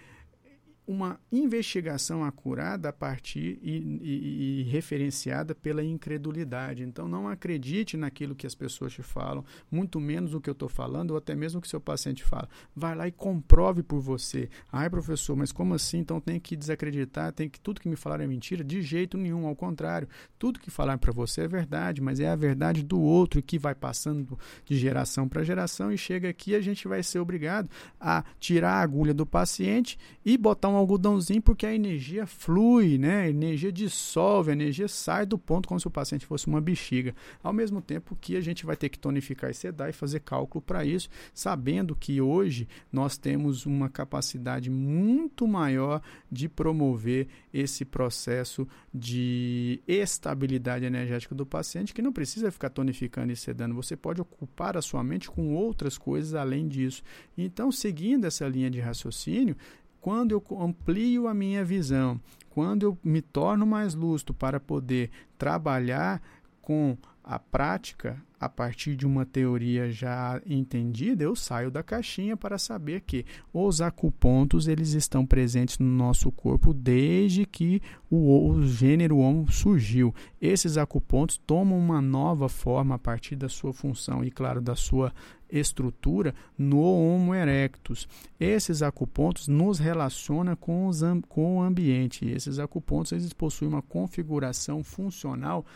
uma 0.86 1.20
investigação 1.30 2.24
acurada 2.24 2.88
a 2.88 2.92
partir 2.92 3.58
e, 3.62 4.00
e, 4.02 4.60
e, 4.60 4.62
referenciada 4.64 5.54
pela 5.54 5.84
incredulidade. 5.84 6.82
Então, 6.82 7.06
não 7.06 7.28
acredite 7.28 7.96
naquilo 7.96 8.34
que 8.34 8.46
as 8.46 8.54
pessoas 8.54 8.92
te 8.92 9.02
falam, 9.02 9.44
muito 9.70 10.00
menos 10.00 10.34
o 10.34 10.40
que 10.40 10.50
eu 10.50 10.52
estou 10.52 10.68
falando, 10.68 11.12
ou 11.12 11.16
até 11.16 11.34
mesmo 11.34 11.58
o 11.58 11.62
que 11.62 11.68
seu 11.68 11.80
paciente 11.80 12.24
fala. 12.24 12.48
Vai 12.74 12.94
lá 12.94 13.06
e 13.06 13.12
comprove 13.12 13.82
por 13.82 14.00
você. 14.00 14.48
Ai, 14.72 14.90
professor, 14.90 15.36
mas 15.36 15.52
como 15.52 15.74
assim? 15.74 15.98
Então 15.98 16.20
tem 16.20 16.40
que 16.40 16.56
desacreditar, 16.56 17.32
tem 17.32 17.48
que 17.48 17.60
tudo 17.60 17.80
que 17.80 17.88
me 17.88 17.96
falaram 17.96 18.24
é 18.24 18.26
mentira? 18.26 18.64
De 18.64 18.82
jeito 18.82 19.16
nenhum, 19.16 19.46
ao 19.46 19.54
contrário. 19.54 20.08
Tudo 20.38 20.58
que 20.58 20.70
falaram 20.70 20.98
para 20.98 21.12
você 21.12 21.42
é 21.42 21.48
verdade, 21.48 22.00
mas 22.00 22.18
é 22.18 22.28
a 22.28 22.36
verdade 22.36 22.82
do 22.82 23.00
outro 23.00 23.42
que 23.42 23.58
vai 23.58 23.74
passando 23.74 24.38
de 24.64 24.76
geração 24.76 25.28
para 25.28 25.44
geração 25.44 25.92
e 25.92 25.98
chega 25.98 26.28
aqui 26.28 26.54
a 26.54 26.60
gente 26.60 26.88
vai 26.88 27.02
ser 27.02 27.18
obrigado 27.18 27.68
a 28.00 28.24
tirar 28.38 28.74
a 28.74 28.80
agulha 28.80 29.12
do 29.12 29.26
paciente 29.26 29.98
e 30.24 30.36
botar 30.36 30.68
um 30.70 30.76
algodãozinho 30.76 31.42
porque 31.42 31.66
a 31.66 31.74
energia 31.74 32.26
flui, 32.26 32.96
né? 32.98 33.22
A 33.22 33.28
energia 33.28 33.72
dissolve, 33.72 34.50
a 34.50 34.54
energia 34.54 34.88
sai 34.88 35.26
do 35.26 35.38
ponto 35.38 35.68
como 35.68 35.80
se 35.80 35.86
o 35.86 35.90
paciente 35.90 36.24
fosse 36.24 36.46
uma 36.46 36.60
bexiga. 36.60 37.14
Ao 37.42 37.52
mesmo 37.52 37.82
tempo 37.82 38.16
que 38.20 38.36
a 38.36 38.40
gente 38.40 38.64
vai 38.64 38.76
ter 38.76 38.88
que 38.88 38.98
tonificar 38.98 39.50
e 39.50 39.54
sedar 39.54 39.90
e 39.90 39.92
fazer 39.92 40.20
cálculo 40.20 40.62
para 40.62 40.84
isso, 40.84 41.08
sabendo 41.34 41.94
que 41.94 42.20
hoje 42.20 42.68
nós 42.92 43.18
temos 43.18 43.66
uma 43.66 43.88
capacidade 43.88 44.70
muito 44.70 45.46
maior 45.46 46.00
de 46.30 46.48
promover 46.48 47.28
esse 47.52 47.84
processo 47.84 48.66
de 48.92 49.82
estabilidade 49.86 50.84
energética 50.84 51.34
do 51.34 51.46
paciente, 51.46 51.92
que 51.92 52.02
não 52.02 52.12
precisa 52.12 52.50
ficar 52.50 52.70
tonificando 52.70 53.32
e 53.32 53.36
sedando. 53.36 53.74
Você 53.74 53.96
pode 53.96 54.20
ocupar 54.20 54.76
a 54.76 54.82
sua 54.82 55.02
mente 55.02 55.30
com 55.30 55.54
outras 55.54 55.98
coisas 55.98 56.34
além 56.34 56.68
disso. 56.68 57.02
Então, 57.36 57.72
seguindo 57.72 58.26
essa 58.26 58.46
linha 58.46 58.70
de 58.70 58.80
raciocínio, 58.80 59.56
quando 60.00 60.32
eu 60.32 60.60
amplio 60.60 61.28
a 61.28 61.34
minha 61.34 61.64
visão, 61.64 62.20
quando 62.48 62.84
eu 62.84 62.98
me 63.04 63.20
torno 63.20 63.66
mais 63.66 63.94
lúcido 63.94 64.34
para 64.34 64.58
poder 64.58 65.10
trabalhar 65.38 66.20
com 66.60 66.96
a 67.22 67.38
prática, 67.38 68.20
a 68.40 68.48
partir 68.48 68.96
de 68.96 69.06
uma 69.06 69.26
teoria 69.26 69.92
já 69.92 70.40
entendida, 70.46 71.22
eu 71.22 71.36
saio 71.36 71.70
da 71.70 71.82
caixinha 71.82 72.38
para 72.38 72.56
saber 72.56 73.02
que 73.02 73.26
os 73.52 73.82
acupontos 73.82 74.66
eles 74.66 74.94
estão 74.94 75.26
presentes 75.26 75.78
no 75.78 75.84
nosso 75.84 76.32
corpo 76.32 76.72
desde 76.72 77.44
que 77.44 77.82
o, 78.10 78.48
o 78.48 78.66
gênero 78.66 79.18
Homo 79.18 79.52
surgiu. 79.52 80.14
Esses 80.40 80.78
acupontos 80.78 81.36
tomam 81.36 81.78
uma 81.78 82.00
nova 82.00 82.48
forma 82.48 82.94
a 82.94 82.98
partir 82.98 83.36
da 83.36 83.48
sua 83.48 83.74
função 83.74 84.24
e, 84.24 84.30
claro, 84.30 84.62
da 84.62 84.74
sua 84.74 85.12
estrutura 85.52 86.34
no 86.56 86.80
Homo 86.80 87.34
erectus. 87.34 88.08
Esses 88.38 88.80
acupontos 88.80 89.48
nos 89.48 89.78
relacionam 89.78 90.56
com, 90.56 90.86
os, 90.86 91.02
com 91.28 91.58
o 91.58 91.62
ambiente. 91.62 92.26
Esses 92.26 92.58
acupontos 92.58 93.12
eles 93.12 93.34
possuem 93.34 93.68
uma 93.68 93.82
configuração 93.82 94.82
funcional 94.82 95.66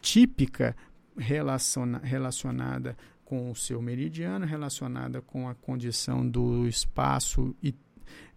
típica 0.00 0.76
relaciona, 1.16 1.98
relacionada 1.98 2.96
com 3.24 3.50
o 3.50 3.54
seu 3.54 3.80
meridiano, 3.80 4.44
relacionada 4.44 5.20
com 5.20 5.48
a 5.48 5.54
condição 5.54 6.28
do 6.28 6.66
espaço 6.66 7.54
e, 7.62 7.74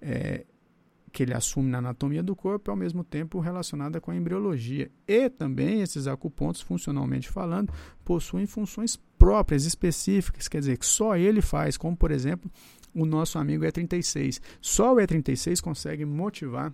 é, 0.01 0.45
que 1.11 1.23
ele 1.23 1.33
assume 1.33 1.69
na 1.69 1.79
anatomia 1.79 2.21
do 2.21 2.35
corpo, 2.35 2.69
ao 2.69 2.77
mesmo 2.77 3.03
tempo 3.03 3.39
relacionada 3.39 3.99
com 3.99 4.11
a 4.11 4.15
embriologia. 4.15 4.89
E 5.07 5.29
também 5.29 5.81
esses 5.81 6.07
acupontos, 6.07 6.61
funcionalmente 6.61 7.29
falando, 7.29 7.73
possuem 8.05 8.45
funções 8.45 8.95
próprias, 9.17 9.65
específicas, 9.65 10.47
quer 10.47 10.59
dizer, 10.59 10.77
que 10.77 10.85
só 10.85 11.17
ele 11.17 11.41
faz, 11.41 11.75
como 11.75 11.97
por 11.97 12.11
exemplo 12.11 12.49
o 12.93 13.05
nosso 13.05 13.37
amigo 13.37 13.63
E36. 13.65 14.41
Só 14.61 14.93
o 14.93 14.97
E36 14.97 15.61
consegue 15.61 16.05
motivar 16.05 16.73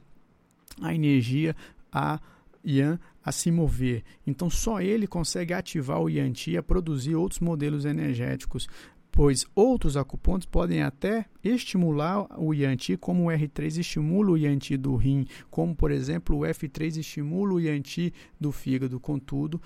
a 0.82 0.94
energia 0.94 1.56
a 1.92 2.20
Yan 2.66 3.00
a 3.24 3.32
se 3.32 3.52
mover. 3.52 4.04
Então 4.26 4.50
só 4.50 4.82
ele 4.82 5.08
consegue 5.08 5.54
ativar 5.54 6.02
o 6.02 6.10
Yanti 6.10 6.58
a 6.58 6.64
produzir 6.64 7.16
outros 7.16 7.40
modelos 7.40 7.86
energéticos, 7.86 8.68
pois 9.12 9.46
outros 9.54 9.96
acupontos 9.96 10.48
podem 10.48 10.82
até 10.82 11.26
estimular 11.44 12.28
o 12.40 12.52
Yanti, 12.52 12.98
como 12.98 13.26
o 13.26 13.28
R3 13.28 13.78
estimula 13.78 14.32
o 14.32 14.38
Yanti 14.38 14.76
do 14.76 14.96
rim, 14.96 15.26
como 15.52 15.76
por 15.76 15.92
exemplo 15.92 16.40
o 16.40 16.42
F3 16.42 16.98
estimula 16.98 17.54
o 17.54 17.60
Yanti 17.60 18.12
do 18.40 18.52
fígado. 18.52 19.00
Contudo, 19.00 19.62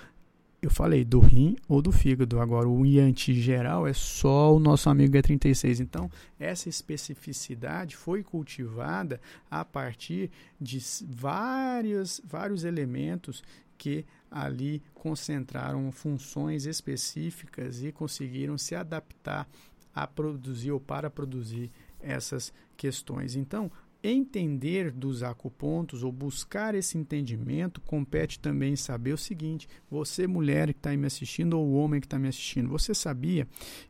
eu 0.62 0.72
falei 0.72 1.06
do 1.06 1.20
rim 1.20 1.56
ou 1.68 1.82
do 1.82 1.92
fígado. 1.92 2.40
Agora, 2.40 2.68
o 2.68 2.86
Yanti 2.86 3.34
geral 3.34 3.88
é 3.88 3.94
só 3.94 4.56
o 4.56 4.60
nosso 4.60 4.90
amigo 4.90 5.16
E36. 5.16 5.80
Então, 5.80 6.10
essa 6.40 6.68
especificidade 6.68 7.96
foi 7.96 8.24
cultivada 8.24 9.22
a 9.50 9.64
partir 9.64 10.32
de 10.60 10.80
vários, 11.08 12.20
vários 12.26 12.64
elementos 12.64 13.44
que 13.78 14.06
ali 14.32 14.82
concentraram 14.96 15.92
funções 15.92 16.66
específicas 16.66 17.84
e 17.84 17.92
conseguiram 17.92 18.58
se 18.58 18.74
adaptar 18.74 19.48
a 19.94 20.08
produzir 20.08 20.72
ou 20.72 20.80
para 20.80 21.10
produzir 21.10 21.72
essas 22.00 22.52
questões. 22.76 23.36
Então, 23.36 23.72
entender 24.04 24.92
dos 24.92 25.24
acupontos 25.24 26.04
ou 26.04 26.12
buscar 26.12 26.76
esse 26.76 26.98
entendimento 26.98 27.82
compete 27.82 28.40
também 28.40 28.76
saber 28.76 29.14
o 29.14 29.18
seguinte: 29.18 29.68
você, 29.90 30.28
mulher 30.28 30.74
que 30.74 30.80
está 30.80 30.96
me 30.96 31.08
assistindo, 31.08 31.60
ou 31.60 31.74
homem 31.74 32.00
que 32.00 32.08
está 32.08 32.20
me 32.20 32.28
assistindo, 32.28 32.70
você 32.70 32.94
sabia 32.94 33.48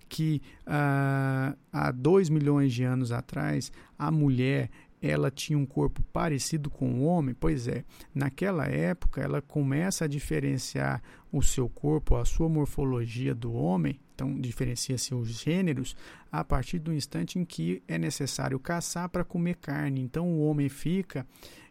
que 0.08 0.42
ah, 0.66 1.56
há 1.72 1.92
dois 1.92 2.30
milhões 2.30 2.74
de 2.74 2.84
anos 2.84 3.12
atrás 3.12 3.72
a 3.98 4.10
mulher 4.12 4.70
ela 5.02 5.30
tinha 5.30 5.58
um 5.58 5.66
corpo 5.66 6.02
parecido 6.12 6.70
com 6.70 6.92
o 6.96 7.04
homem? 7.04 7.36
Pois 7.40 7.68
é, 7.68 7.84
naquela 8.14 8.66
época 8.66 9.22
ela 9.22 9.42
começa 9.42 10.06
a 10.06 10.08
diferenciar 10.08 11.02
o 11.32 11.42
seu 11.42 11.70
corpo, 11.70 12.16
a 12.16 12.26
sua 12.26 12.50
morfologia 12.50 13.36
do 13.36 13.54
homem, 13.54 14.00
então 14.18 14.34
diferencia-se 14.42 15.14
os 15.14 15.28
gêneros 15.28 15.96
a 16.32 16.44
partir 16.44 16.80
do 16.80 16.92
instante 16.92 17.38
em 17.38 17.46
que 17.46 17.84
é 17.88 18.00
necessário 18.00 18.60
caçar 18.60 19.08
para 19.10 19.24
comer 19.24 19.58
carne. 19.58 20.02
Então 20.02 20.28
o 20.28 20.48
homem 20.48 20.68
fica 20.68 21.26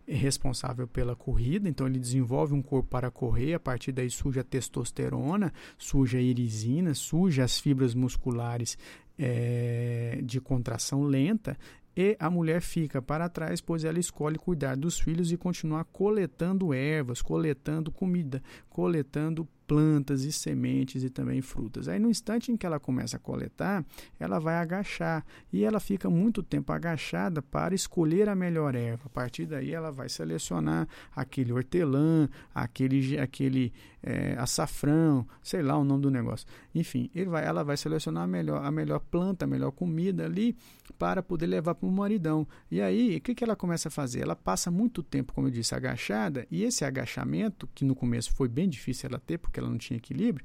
responsável 0.06 0.86
pela 0.86 1.16
corrida, 1.16 1.68
então 1.68 1.88
ele 1.88 1.98
desenvolve 1.98 2.54
um 2.54 2.62
corpo 2.62 2.88
para 2.88 3.10
correr, 3.10 3.54
a 3.54 3.60
partir 3.60 3.90
daí 3.90 4.08
surge 4.08 4.38
a 4.38 4.44
testosterona, 4.44 5.52
surge 5.76 6.16
a 6.16 6.20
irisina, 6.20 6.94
surge 6.94 7.42
as 7.42 7.58
fibras 7.58 7.92
musculares 7.92 8.78
é, 9.18 10.20
de 10.22 10.40
contração 10.40 11.02
lenta 11.02 11.58
e 11.96 12.16
a 12.20 12.28
mulher 12.28 12.60
fica 12.60 13.00
para 13.00 13.28
trás, 13.28 13.60
pois 13.60 13.84
ela 13.84 13.98
escolhe 13.98 14.38
cuidar 14.38 14.76
dos 14.76 15.00
filhos 15.00 15.32
e 15.32 15.36
continuar 15.36 15.84
coletando 15.84 16.74
ervas, 16.74 17.22
coletando 17.22 17.90
comida, 17.90 18.42
coletando 18.68 19.48
plantas 19.66 20.22
e 20.22 20.32
sementes 20.32 21.02
e 21.02 21.10
também 21.10 21.42
frutas. 21.42 21.88
Aí 21.88 21.98
no 21.98 22.08
instante 22.08 22.52
em 22.52 22.56
que 22.56 22.64
ela 22.64 22.78
começa 22.78 23.16
a 23.16 23.20
coletar, 23.20 23.84
ela 24.18 24.38
vai 24.38 24.54
agachar 24.56 25.24
e 25.52 25.64
ela 25.64 25.80
fica 25.80 26.08
muito 26.08 26.42
tempo 26.42 26.72
agachada 26.72 27.42
para 27.42 27.74
escolher 27.74 28.28
a 28.28 28.34
melhor 28.34 28.74
erva. 28.74 29.02
A 29.06 29.08
partir 29.08 29.46
daí 29.46 29.72
ela 29.72 29.90
vai 29.90 30.08
selecionar 30.08 30.86
aquele 31.14 31.52
hortelã, 31.52 32.28
aquele 32.54 33.18
aquele 33.18 33.72
é, 34.02 34.36
açafrão, 34.38 35.26
sei 35.42 35.62
lá 35.62 35.76
o 35.76 35.84
nome 35.84 36.02
do 36.02 36.10
negócio. 36.10 36.46
Enfim, 36.74 37.10
vai, 37.26 37.44
ela 37.44 37.64
vai 37.64 37.76
selecionar 37.76 38.22
a 38.22 38.26
melhor, 38.26 38.64
a 38.64 38.70
melhor 38.70 39.00
planta, 39.00 39.44
a 39.44 39.48
melhor 39.48 39.72
comida 39.72 40.24
ali 40.24 40.56
para 40.98 41.22
poder 41.22 41.46
levar 41.46 41.74
para 41.74 41.88
o 41.88 41.92
maridão. 41.92 42.46
E 42.70 42.80
aí, 42.80 43.16
o 43.16 43.20
que, 43.20 43.34
que 43.34 43.44
ela 43.44 43.56
começa 43.56 43.88
a 43.88 43.90
fazer? 43.90 44.20
Ela 44.20 44.36
passa 44.36 44.70
muito 44.70 45.02
tempo, 45.02 45.32
como 45.32 45.46
eu 45.46 45.50
disse, 45.50 45.74
agachada, 45.74 46.46
e 46.50 46.62
esse 46.62 46.84
agachamento, 46.84 47.68
que 47.74 47.84
no 47.84 47.94
começo 47.94 48.34
foi 48.34 48.48
bem 48.48 48.68
difícil 48.68 49.08
ela 49.08 49.18
ter, 49.18 49.38
porque 49.38 49.60
ela 49.60 49.68
não 49.68 49.78
tinha 49.78 49.96
equilíbrio, 49.96 50.44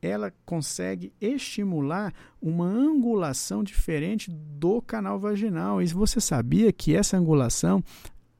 ela 0.00 0.32
consegue 0.44 1.12
estimular 1.20 2.12
uma 2.40 2.66
angulação 2.66 3.64
diferente 3.64 4.30
do 4.30 4.82
canal 4.82 5.18
vaginal. 5.18 5.80
E 5.80 5.86
você 5.86 6.20
sabia 6.20 6.72
que 6.72 6.94
essa 6.94 7.16
angulação 7.16 7.82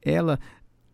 ela 0.01 0.39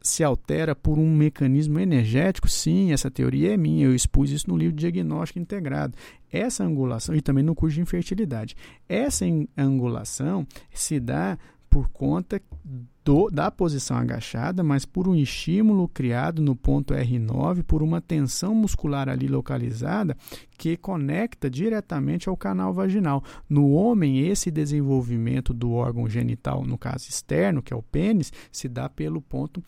se 0.02 0.24
altera 0.24 0.76
por 0.76 0.98
um 0.98 1.16
mecanismo 1.16 1.80
energético? 1.80 2.50
Sim, 2.50 2.92
essa 2.92 3.12
teoria 3.12 3.54
é 3.54 3.58
minha, 3.58 3.86
eu 3.86 3.96
expus 3.96 4.32
isso 4.32 4.50
no 4.50 4.58
livro 4.58 4.76
Diagnóstico 4.76 5.40
Integrado. 5.40 5.98
Essa 6.32 6.64
angulação, 6.64 7.16
e 7.16 7.22
também 7.22 7.44
no 7.44 7.56
curso 7.56 7.76
de 7.76 7.82
infertilidade, 7.82 8.56
essa 8.88 9.26
angulação 9.58 10.48
se 10.74 11.00
dá 11.00 11.38
por 11.70 11.88
conta 11.88 12.42
do, 13.04 13.30
da 13.30 13.50
posição 13.50 13.98
agachada, 13.98 14.62
mas 14.62 14.86
por 14.86 15.08
um 15.08 15.16
estímulo 15.16 15.88
criado 15.88 16.42
no 16.42 16.54
ponto 16.54 16.94
R9, 16.94 17.64
por 17.64 17.82
uma 17.82 18.02
tensão 18.02 18.54
muscular 18.54 19.08
ali 19.08 19.28
localizada 19.28 20.16
que 20.58 20.76
conecta 20.78 21.50
diretamente 21.50 22.28
ao 22.28 22.38
canal 22.38 22.74
vaginal. 22.74 23.24
No 23.50 23.72
homem, 23.72 24.28
esse 24.28 24.52
desenvolvimento 24.52 25.54
do 25.54 25.72
órgão 25.72 26.08
genital, 26.10 26.64
no 26.64 26.78
caso 26.78 27.08
externo, 27.10 27.64
que 27.64 27.74
é 27.74 27.76
o 27.76 27.82
pênis, 27.82 28.32
se 28.52 28.68
dá 28.68 28.90
pelo 28.90 29.22
ponto 29.22 29.64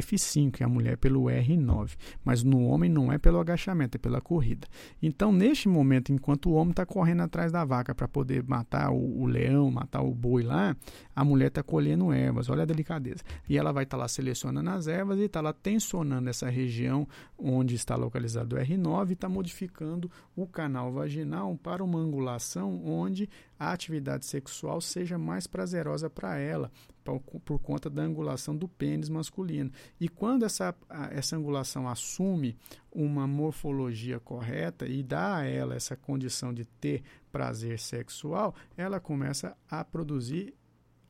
F5 0.00 0.60
e 0.60 0.64
a 0.64 0.68
mulher 0.68 0.96
pelo 0.96 1.24
R9. 1.24 1.96
Mas 2.24 2.42
no 2.42 2.64
homem 2.64 2.90
não 2.90 3.12
é 3.12 3.18
pelo 3.18 3.38
agachamento, 3.38 3.96
é 3.96 3.98
pela 3.98 4.20
corrida. 4.20 4.66
Então, 5.02 5.32
neste 5.32 5.68
momento, 5.68 6.12
enquanto 6.12 6.50
o 6.50 6.54
homem 6.54 6.70
está 6.70 6.86
correndo 6.86 7.22
atrás 7.22 7.52
da 7.52 7.64
vaca 7.64 7.94
para 7.94 8.08
poder 8.08 8.44
matar 8.46 8.90
o, 8.90 9.22
o, 9.22 9.26
leão, 9.26 9.70
matar 9.70 10.02
o 10.02 10.14
boi 10.14 10.42
lá, 10.42 10.76
a 11.14 11.24
mulher 11.24 11.48
está 11.48 11.62
colhendo 11.62 12.12
ervas. 12.12 12.48
Olha 12.48 12.62
a 12.62 12.66
delicadeza. 12.66 13.22
E 13.48 13.56
ela 13.56 13.72
vai 13.72 13.84
estar 13.84 13.96
tá 13.96 14.02
lá 14.02 14.08
selecionando 14.08 14.70
as 14.70 14.86
ervas 14.86 15.18
e 15.18 15.22
está 15.22 15.40
lá 15.40 15.52
tensionando 15.52 16.28
essa 16.28 16.48
região 16.48 17.06
onde 17.38 17.74
está 17.74 17.96
localizado 17.96 18.56
o 18.56 18.58
R9 18.58 19.10
e 19.10 19.12
está 19.12 19.28
modificando 19.28 20.10
o 20.36 20.46
canal 20.46 20.92
vaginal 20.92 21.56
para 21.62 21.82
uma 21.82 21.98
angulação 21.98 22.82
onde 22.84 23.28
a 23.62 23.72
atividade 23.72 24.26
sexual 24.26 24.80
seja 24.80 25.16
mais 25.16 25.46
prazerosa 25.46 26.10
para 26.10 26.36
ela, 26.36 26.68
por, 27.04 27.20
por, 27.20 27.60
conta 27.60 27.88
da 27.88 28.02
angulação 28.02 28.56
do 28.56 28.66
pênis 28.66 29.08
masculino. 29.08 29.70
E 30.00 30.08
quando 30.08 30.44
essa, 30.44 30.74
essa 31.12 31.36
angulação 31.36 31.88
assume 31.88 32.56
uma 32.90 33.24
morfologia 33.24 34.18
correta 34.18 34.86
e 34.86 35.00
dá 35.00 35.36
a 35.36 35.44
ela 35.44 35.76
essa 35.76 35.96
condição 35.96 36.52
de 36.52 36.64
ter 36.64 37.04
prazer 37.30 37.78
sexual, 37.78 38.52
ela 38.76 38.98
começa 38.98 39.56
a 39.70 39.84
produzir 39.84 40.54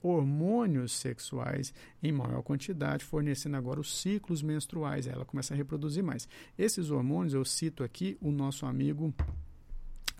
hormônios 0.03 0.93
sexuais 0.93 1.73
em 2.03 2.13
maior 2.13 2.43
quantidade, 2.43 3.03
fornecendo 3.03 3.57
agora 3.57 3.81
os 3.81 3.99
ciclos 3.99 4.43
menstruais. 4.43 5.07
Ela 5.07 5.25
começa 5.25 5.55
a 5.55 5.57
reproduzir 5.57 6.05
mais. 6.05 6.29
Esses 6.59 6.91
hormônios, 6.91 7.33
eu 7.33 7.47
cito 7.47 7.83
aqui 7.83 8.19
o 8.21 8.31
nosso 8.31 8.67
amigo 8.67 9.15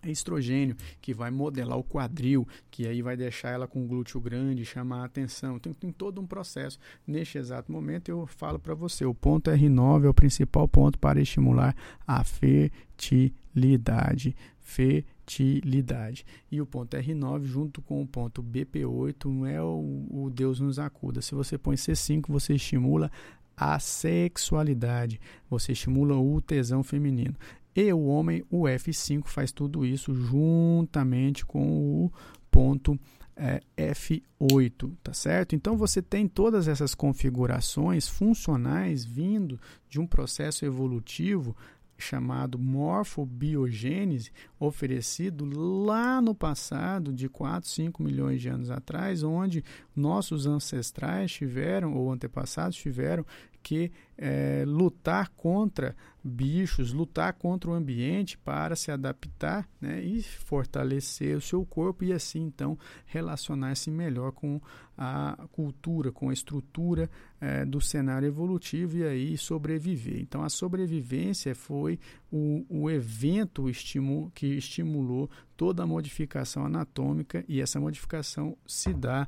estrogênio, 0.05 0.77
que 1.01 1.15
vai 1.15 1.31
modelar 1.31 1.79
o 1.79 1.85
quadril, 1.85 2.47
que 2.71 2.87
aí 2.87 3.03
vai 3.03 3.17
deixar 3.17 3.51
ela 3.51 3.67
com 3.67 3.85
o 3.85 3.87
glúteo 3.87 4.21
grande, 4.21 4.65
chamar 4.65 5.03
a 5.03 5.05
atenção. 5.05 5.59
Tem, 5.59 5.73
tem 5.73 5.93
todo 5.93 6.21
um 6.21 6.27
processo. 6.27 6.79
Neste 7.07 7.39
exato 7.39 7.71
momento, 7.71 8.09
eu 8.09 8.27
falo 8.27 8.59
para 8.59 8.75
você: 8.75 9.05
o 9.05 9.15
ponto 9.15 9.51
R9 9.51 10.05
é 10.05 10.09
o 10.09 10.15
principal 10.15 10.67
ponto 10.67 10.99
para 10.99 11.21
estimular 11.21 11.77
a 12.07 12.25
fertilidade. 12.25 14.35
Fertilidade. 14.61 16.25
E 16.51 16.61
o 16.61 16.67
ponto 16.67 16.97
R9, 16.97 17.45
junto 17.45 17.83
com 17.83 18.03
o 18.03 18.07
ponto 18.07 18.43
BP8, 18.43 19.27
não 19.27 19.47
é 19.47 19.63
o, 19.63 20.07
o 20.11 20.31
Deus 20.31 20.61
nos 20.61 20.79
acuda. 20.79 21.21
Se 21.21 21.35
você 21.35 21.59
põe 21.59 21.77
C5, 21.77 22.25
você 22.29 22.55
estimula 22.55 23.11
a 23.57 23.79
sexualidade, 23.79 25.21
você 25.49 25.73
estimula 25.73 26.17
o 26.17 26.41
tesão 26.41 26.83
feminino. 26.83 27.35
E 27.75 27.93
o 27.93 28.05
homem, 28.05 28.45
o 28.51 28.63
F5, 28.63 29.27
faz 29.27 29.51
tudo 29.53 29.85
isso 29.85 30.15
juntamente 30.15 31.45
com 31.45 32.05
o 32.05 32.13
ponto 32.51 32.99
é, 33.37 33.61
F8, 33.77 34.93
tá 35.03 35.15
certo? 35.15 35.55
Então 35.55 35.77
você 35.77 36.03
tem 36.03 36.29
todas 36.29 36.69
essas 36.69 36.95
configurações 36.95 38.07
funcionais 38.07 39.05
vindo 39.05 39.59
de 39.89 40.01
um 40.01 40.07
processo 40.07 40.65
evolutivo 40.65 41.57
chamado 42.03 42.59
morfobiogênese, 42.59 44.33
oferecido 44.59 45.45
lá 45.45 46.21
no 46.21 46.35
passado, 46.35 47.13
de 47.13 47.29
4, 47.29 47.69
5 47.69 48.03
milhões 48.03 48.41
de 48.43 48.49
anos 48.49 48.71
atrás, 48.71 49.23
onde 49.23 49.65
nossos 49.95 50.45
ancestrais 50.45 51.31
tiveram, 51.33 51.95
ou 51.95 52.11
antepassados 52.13 52.77
tiveram, 52.77 53.25
que 53.63 53.93
é, 54.19 54.65
lutar 54.67 55.31
contra 55.31 55.97
bichos, 56.23 56.93
lutar 56.93 57.33
contra 57.33 57.71
o 57.71 57.75
ambiente 57.75 58.39
para 58.39 58.77
se 58.77 58.91
adaptar 58.91 59.69
né, 59.81 60.01
e 60.01 60.23
fortalecer 60.23 61.37
o 61.37 61.41
seu 61.41 61.65
corpo 61.67 62.05
e 62.05 62.13
assim 62.13 62.43
então 62.43 62.79
relacionar-se 63.07 63.91
melhor 63.91 64.31
com 64.31 64.61
a 64.97 65.37
cultura, 65.51 66.13
com 66.13 66.29
a 66.29 66.33
estrutura 66.33 67.11
é, 67.41 67.65
do 67.65 67.81
cenário 67.81 68.29
evolutivo 68.29 68.99
e 68.99 69.05
aí 69.05 69.37
sobreviver. 69.37 70.21
Então 70.21 70.45
a 70.45 70.49
sobrevivência 70.49 71.55
foi 71.55 71.99
o, 72.31 72.65
o 72.69 72.91
evento 72.91 73.69
estimu 73.69 74.31
que 74.35 74.47
estimulou 74.47 75.29
toda 75.57 75.83
a 75.83 75.87
modificação 75.87 76.65
anatômica 76.65 77.45
e 77.49 77.61
essa 77.61 77.81
modificação 77.81 78.57
se 78.67 78.93
dá 78.93 79.27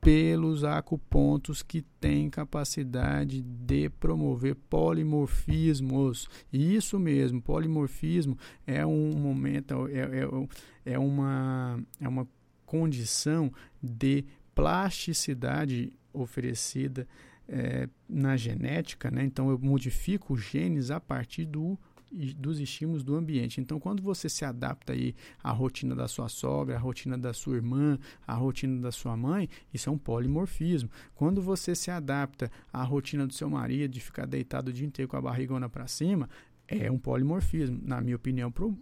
pelos 0.00 0.62
acupontos 0.62 1.62
que 1.62 1.82
têm 2.00 2.30
capacidade 2.30 3.42
de 3.42 3.88
promover 3.88 4.54
polimorfismos. 4.54 6.28
Isso 6.52 6.98
mesmo, 6.98 7.42
polimorfismo 7.42 8.38
é 8.66 8.86
um 8.86 9.10
momento, 9.16 9.88
é, 9.88 10.00
é, 10.00 10.92
é, 10.94 10.98
uma, 10.98 11.82
é 12.00 12.08
uma 12.08 12.28
condição 12.64 13.52
de 13.82 14.24
plasticidade 14.54 15.92
oferecida 16.12 17.06
é, 17.48 17.88
na 18.08 18.36
genética, 18.36 19.10
né? 19.10 19.24
então 19.24 19.50
eu 19.50 19.58
modifico 19.58 20.36
genes 20.36 20.90
a 20.90 21.00
partir 21.00 21.44
do 21.44 21.78
dos 22.36 22.60
estímulos 22.60 23.04
do 23.04 23.14
ambiente. 23.14 23.60
Então, 23.60 23.78
quando 23.78 24.02
você 24.02 24.28
se 24.28 24.44
adapta 24.44 24.92
aí 24.92 25.14
à 25.42 25.50
rotina 25.50 25.94
da 25.94 26.08
sua 26.08 26.28
sogra, 26.28 26.76
à 26.76 26.78
rotina 26.78 27.18
da 27.18 27.32
sua 27.32 27.56
irmã, 27.56 27.98
à 28.26 28.34
rotina 28.34 28.80
da 28.80 28.90
sua 28.90 29.16
mãe, 29.16 29.48
isso 29.72 29.88
é 29.88 29.92
um 29.92 29.98
polimorfismo. 29.98 30.90
Quando 31.14 31.42
você 31.42 31.74
se 31.74 31.90
adapta 31.90 32.50
à 32.72 32.82
rotina 32.82 33.26
do 33.26 33.34
seu 33.34 33.50
marido, 33.50 33.92
de 33.92 34.00
ficar 34.00 34.26
deitado 34.26 34.70
o 34.70 34.72
dia 34.72 34.86
inteiro 34.86 35.08
com 35.08 35.16
a 35.16 35.20
barrigona 35.20 35.68
para 35.68 35.86
cima, 35.86 36.28
é 36.68 36.90
um 36.90 36.98
polimorfismo, 36.98 37.80
na 37.82 38.00
minha 38.00 38.16
opinião, 38.16 38.50
pro 38.50 38.76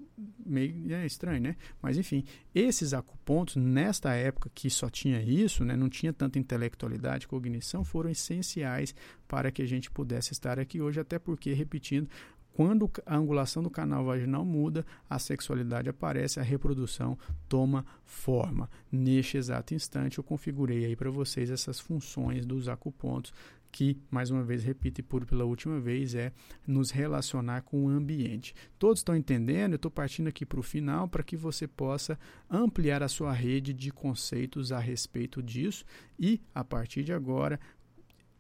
meio 0.45 0.93
é 0.95 1.05
estranho, 1.05 1.41
né? 1.41 1.57
Mas 1.83 1.99
enfim, 1.99 2.25
esses 2.55 2.95
acupontos 2.95 3.57
nesta 3.57 4.15
época 4.15 4.51
que 4.55 4.71
só 4.71 4.89
tinha 4.89 5.21
isso, 5.21 5.65
né, 5.65 5.77
não 5.77 5.89
tinha 5.89 6.13
tanta 6.13 6.39
intelectualidade, 6.39 7.29
cognição, 7.29 7.85
foram 7.85 8.11
essenciais 8.11 8.95
para 9.27 9.51
que 9.51 9.61
a 9.61 9.67
gente 9.67 9.91
pudesse 9.91 10.33
estar 10.33 10.59
aqui 10.59 10.81
hoje, 10.81 11.01
até 11.01 11.19
porque, 11.19 11.53
repetindo, 11.53 12.09
quando 12.55 12.89
a 13.05 13.17
angulação 13.17 13.65
do 13.65 13.69
canal 13.69 14.05
vaginal 14.05 14.45
muda, 14.45 14.87
a 15.11 15.19
sexualidade 15.19 15.89
aparece, 15.89 16.39
a 16.39 16.43
reprodução 16.43 17.19
toma 17.49 17.85
forma. 18.05 18.71
Neste 18.91 19.37
exato 19.37 19.75
instante, 19.75 20.19
eu 20.19 20.25
configurei 20.25 20.85
aí 20.85 20.95
para 20.95 21.11
vocês 21.11 21.51
essas 21.51 21.81
funções 21.81 22.47
dos 22.47 22.69
acupontos 22.69 23.33
que, 23.73 23.99
mais 24.09 24.31
uma 24.31 24.45
vez, 24.45 24.63
repito 24.63 25.01
e 25.01 25.03
por 25.03 25.27
pela 25.27 25.45
última 25.45 25.81
vez, 25.81 26.15
é 26.15 26.31
nos 26.65 26.93
relacionar 26.93 27.63
com 27.63 27.87
o 27.87 27.89
ambiente. 27.89 28.55
Todos 28.79 29.01
estão 29.01 29.17
entendendo? 29.17 29.73
Eu 29.73 29.77
estou 29.77 29.91
partindo 29.91 30.29
aqui 30.29 30.47
para 30.47 30.61
o 30.61 30.63
final 30.63 31.09
para 31.09 31.25
que 31.25 31.37
você 31.37 31.67
possa 31.67 32.17
ampliar 32.49 33.03
a 33.03 33.09
sua 33.09 33.33
rede 33.33 33.75
de 33.75 33.91
conceitos 33.91 34.71
a 34.71 34.79
respeito 34.79 35.43
disso 35.43 35.85
e, 36.17 36.41
a 36.55 36.63
partir 36.63 37.03
de 37.03 37.13
agora, 37.13 37.59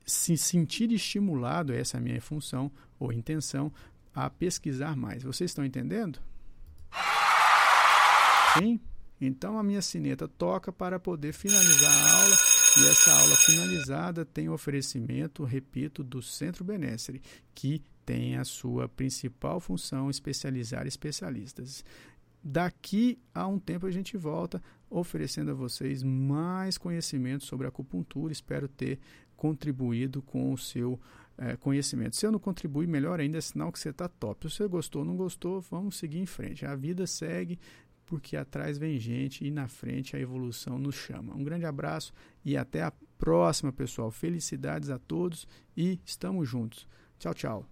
se 0.06 0.36
sentir 0.36 0.92
estimulado, 0.92 1.72
essa 1.72 1.96
é 1.96 1.98
a 1.98 2.02
minha 2.02 2.20
função 2.20 2.70
ou 2.96 3.12
intenção, 3.12 3.72
a 4.14 4.30
pesquisar 4.30 4.96
mais. 4.96 5.22
Vocês 5.22 5.50
estão 5.50 5.64
entendendo? 5.64 6.20
Sim? 8.58 8.80
Então 9.20 9.58
a 9.58 9.62
minha 9.62 9.82
sineta 9.82 10.28
toca 10.28 10.72
para 10.72 11.00
poder 11.00 11.32
finalizar 11.32 11.92
a 11.92 12.22
aula 12.22 12.36
E 12.76 12.86
essa 12.88 13.12
aula 13.12 13.36
finalizada 13.36 14.24
tem 14.24 14.48
oferecimento, 14.48 15.44
repito, 15.44 16.02
do 16.02 16.20
Centro 16.20 16.64
Benessere, 16.64 17.22
que 17.54 17.82
tem 18.04 18.36
a 18.36 18.44
sua 18.44 18.88
principal 18.88 19.60
função 19.60 20.10
especializar 20.10 20.86
especialistas. 20.86 21.84
Daqui 22.42 23.18
a 23.32 23.46
um 23.46 23.58
tempo 23.58 23.86
a 23.86 23.90
gente 23.90 24.16
volta 24.16 24.62
oferecendo 24.90 25.52
a 25.52 25.54
vocês 25.54 26.02
mais 26.02 26.76
conhecimento 26.76 27.44
sobre 27.44 27.66
acupuntura. 27.66 28.32
Espero 28.32 28.68
ter 28.68 28.98
contribuído 29.36 30.20
com 30.20 30.52
o 30.52 30.58
seu 30.58 31.00
é, 31.36 31.56
conhecimento. 31.56 32.16
Se 32.16 32.26
eu 32.26 32.32
não 32.32 32.38
contribuir, 32.38 32.86
melhor 32.86 33.20
ainda, 33.20 33.38
é 33.38 33.40
sinal 33.40 33.72
que 33.72 33.78
você 33.78 33.90
está 33.90 34.08
top. 34.08 34.48
Se 34.50 34.58
você 34.58 34.68
gostou 34.68 35.04
não 35.04 35.16
gostou, 35.16 35.60
vamos 35.60 35.96
seguir 35.96 36.18
em 36.18 36.26
frente. 36.26 36.64
A 36.64 36.74
vida 36.74 37.06
segue 37.06 37.58
porque 38.06 38.36
atrás 38.36 38.78
vem 38.78 38.98
gente 38.98 39.44
e 39.44 39.50
na 39.50 39.66
frente 39.66 40.16
a 40.16 40.20
evolução 40.20 40.78
nos 40.78 40.94
chama. 40.94 41.34
Um 41.34 41.42
grande 41.42 41.64
abraço 41.64 42.12
e 42.44 42.56
até 42.56 42.82
a 42.82 42.92
próxima, 43.18 43.72
pessoal. 43.72 44.10
Felicidades 44.10 44.90
a 44.90 44.98
todos 44.98 45.46
e 45.76 45.98
estamos 46.04 46.48
juntos. 46.48 46.86
Tchau, 47.18 47.34
tchau. 47.34 47.66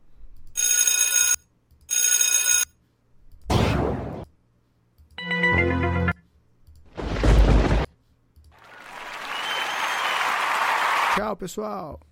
Tchau, 11.15 11.37
pessoal. 11.37 12.12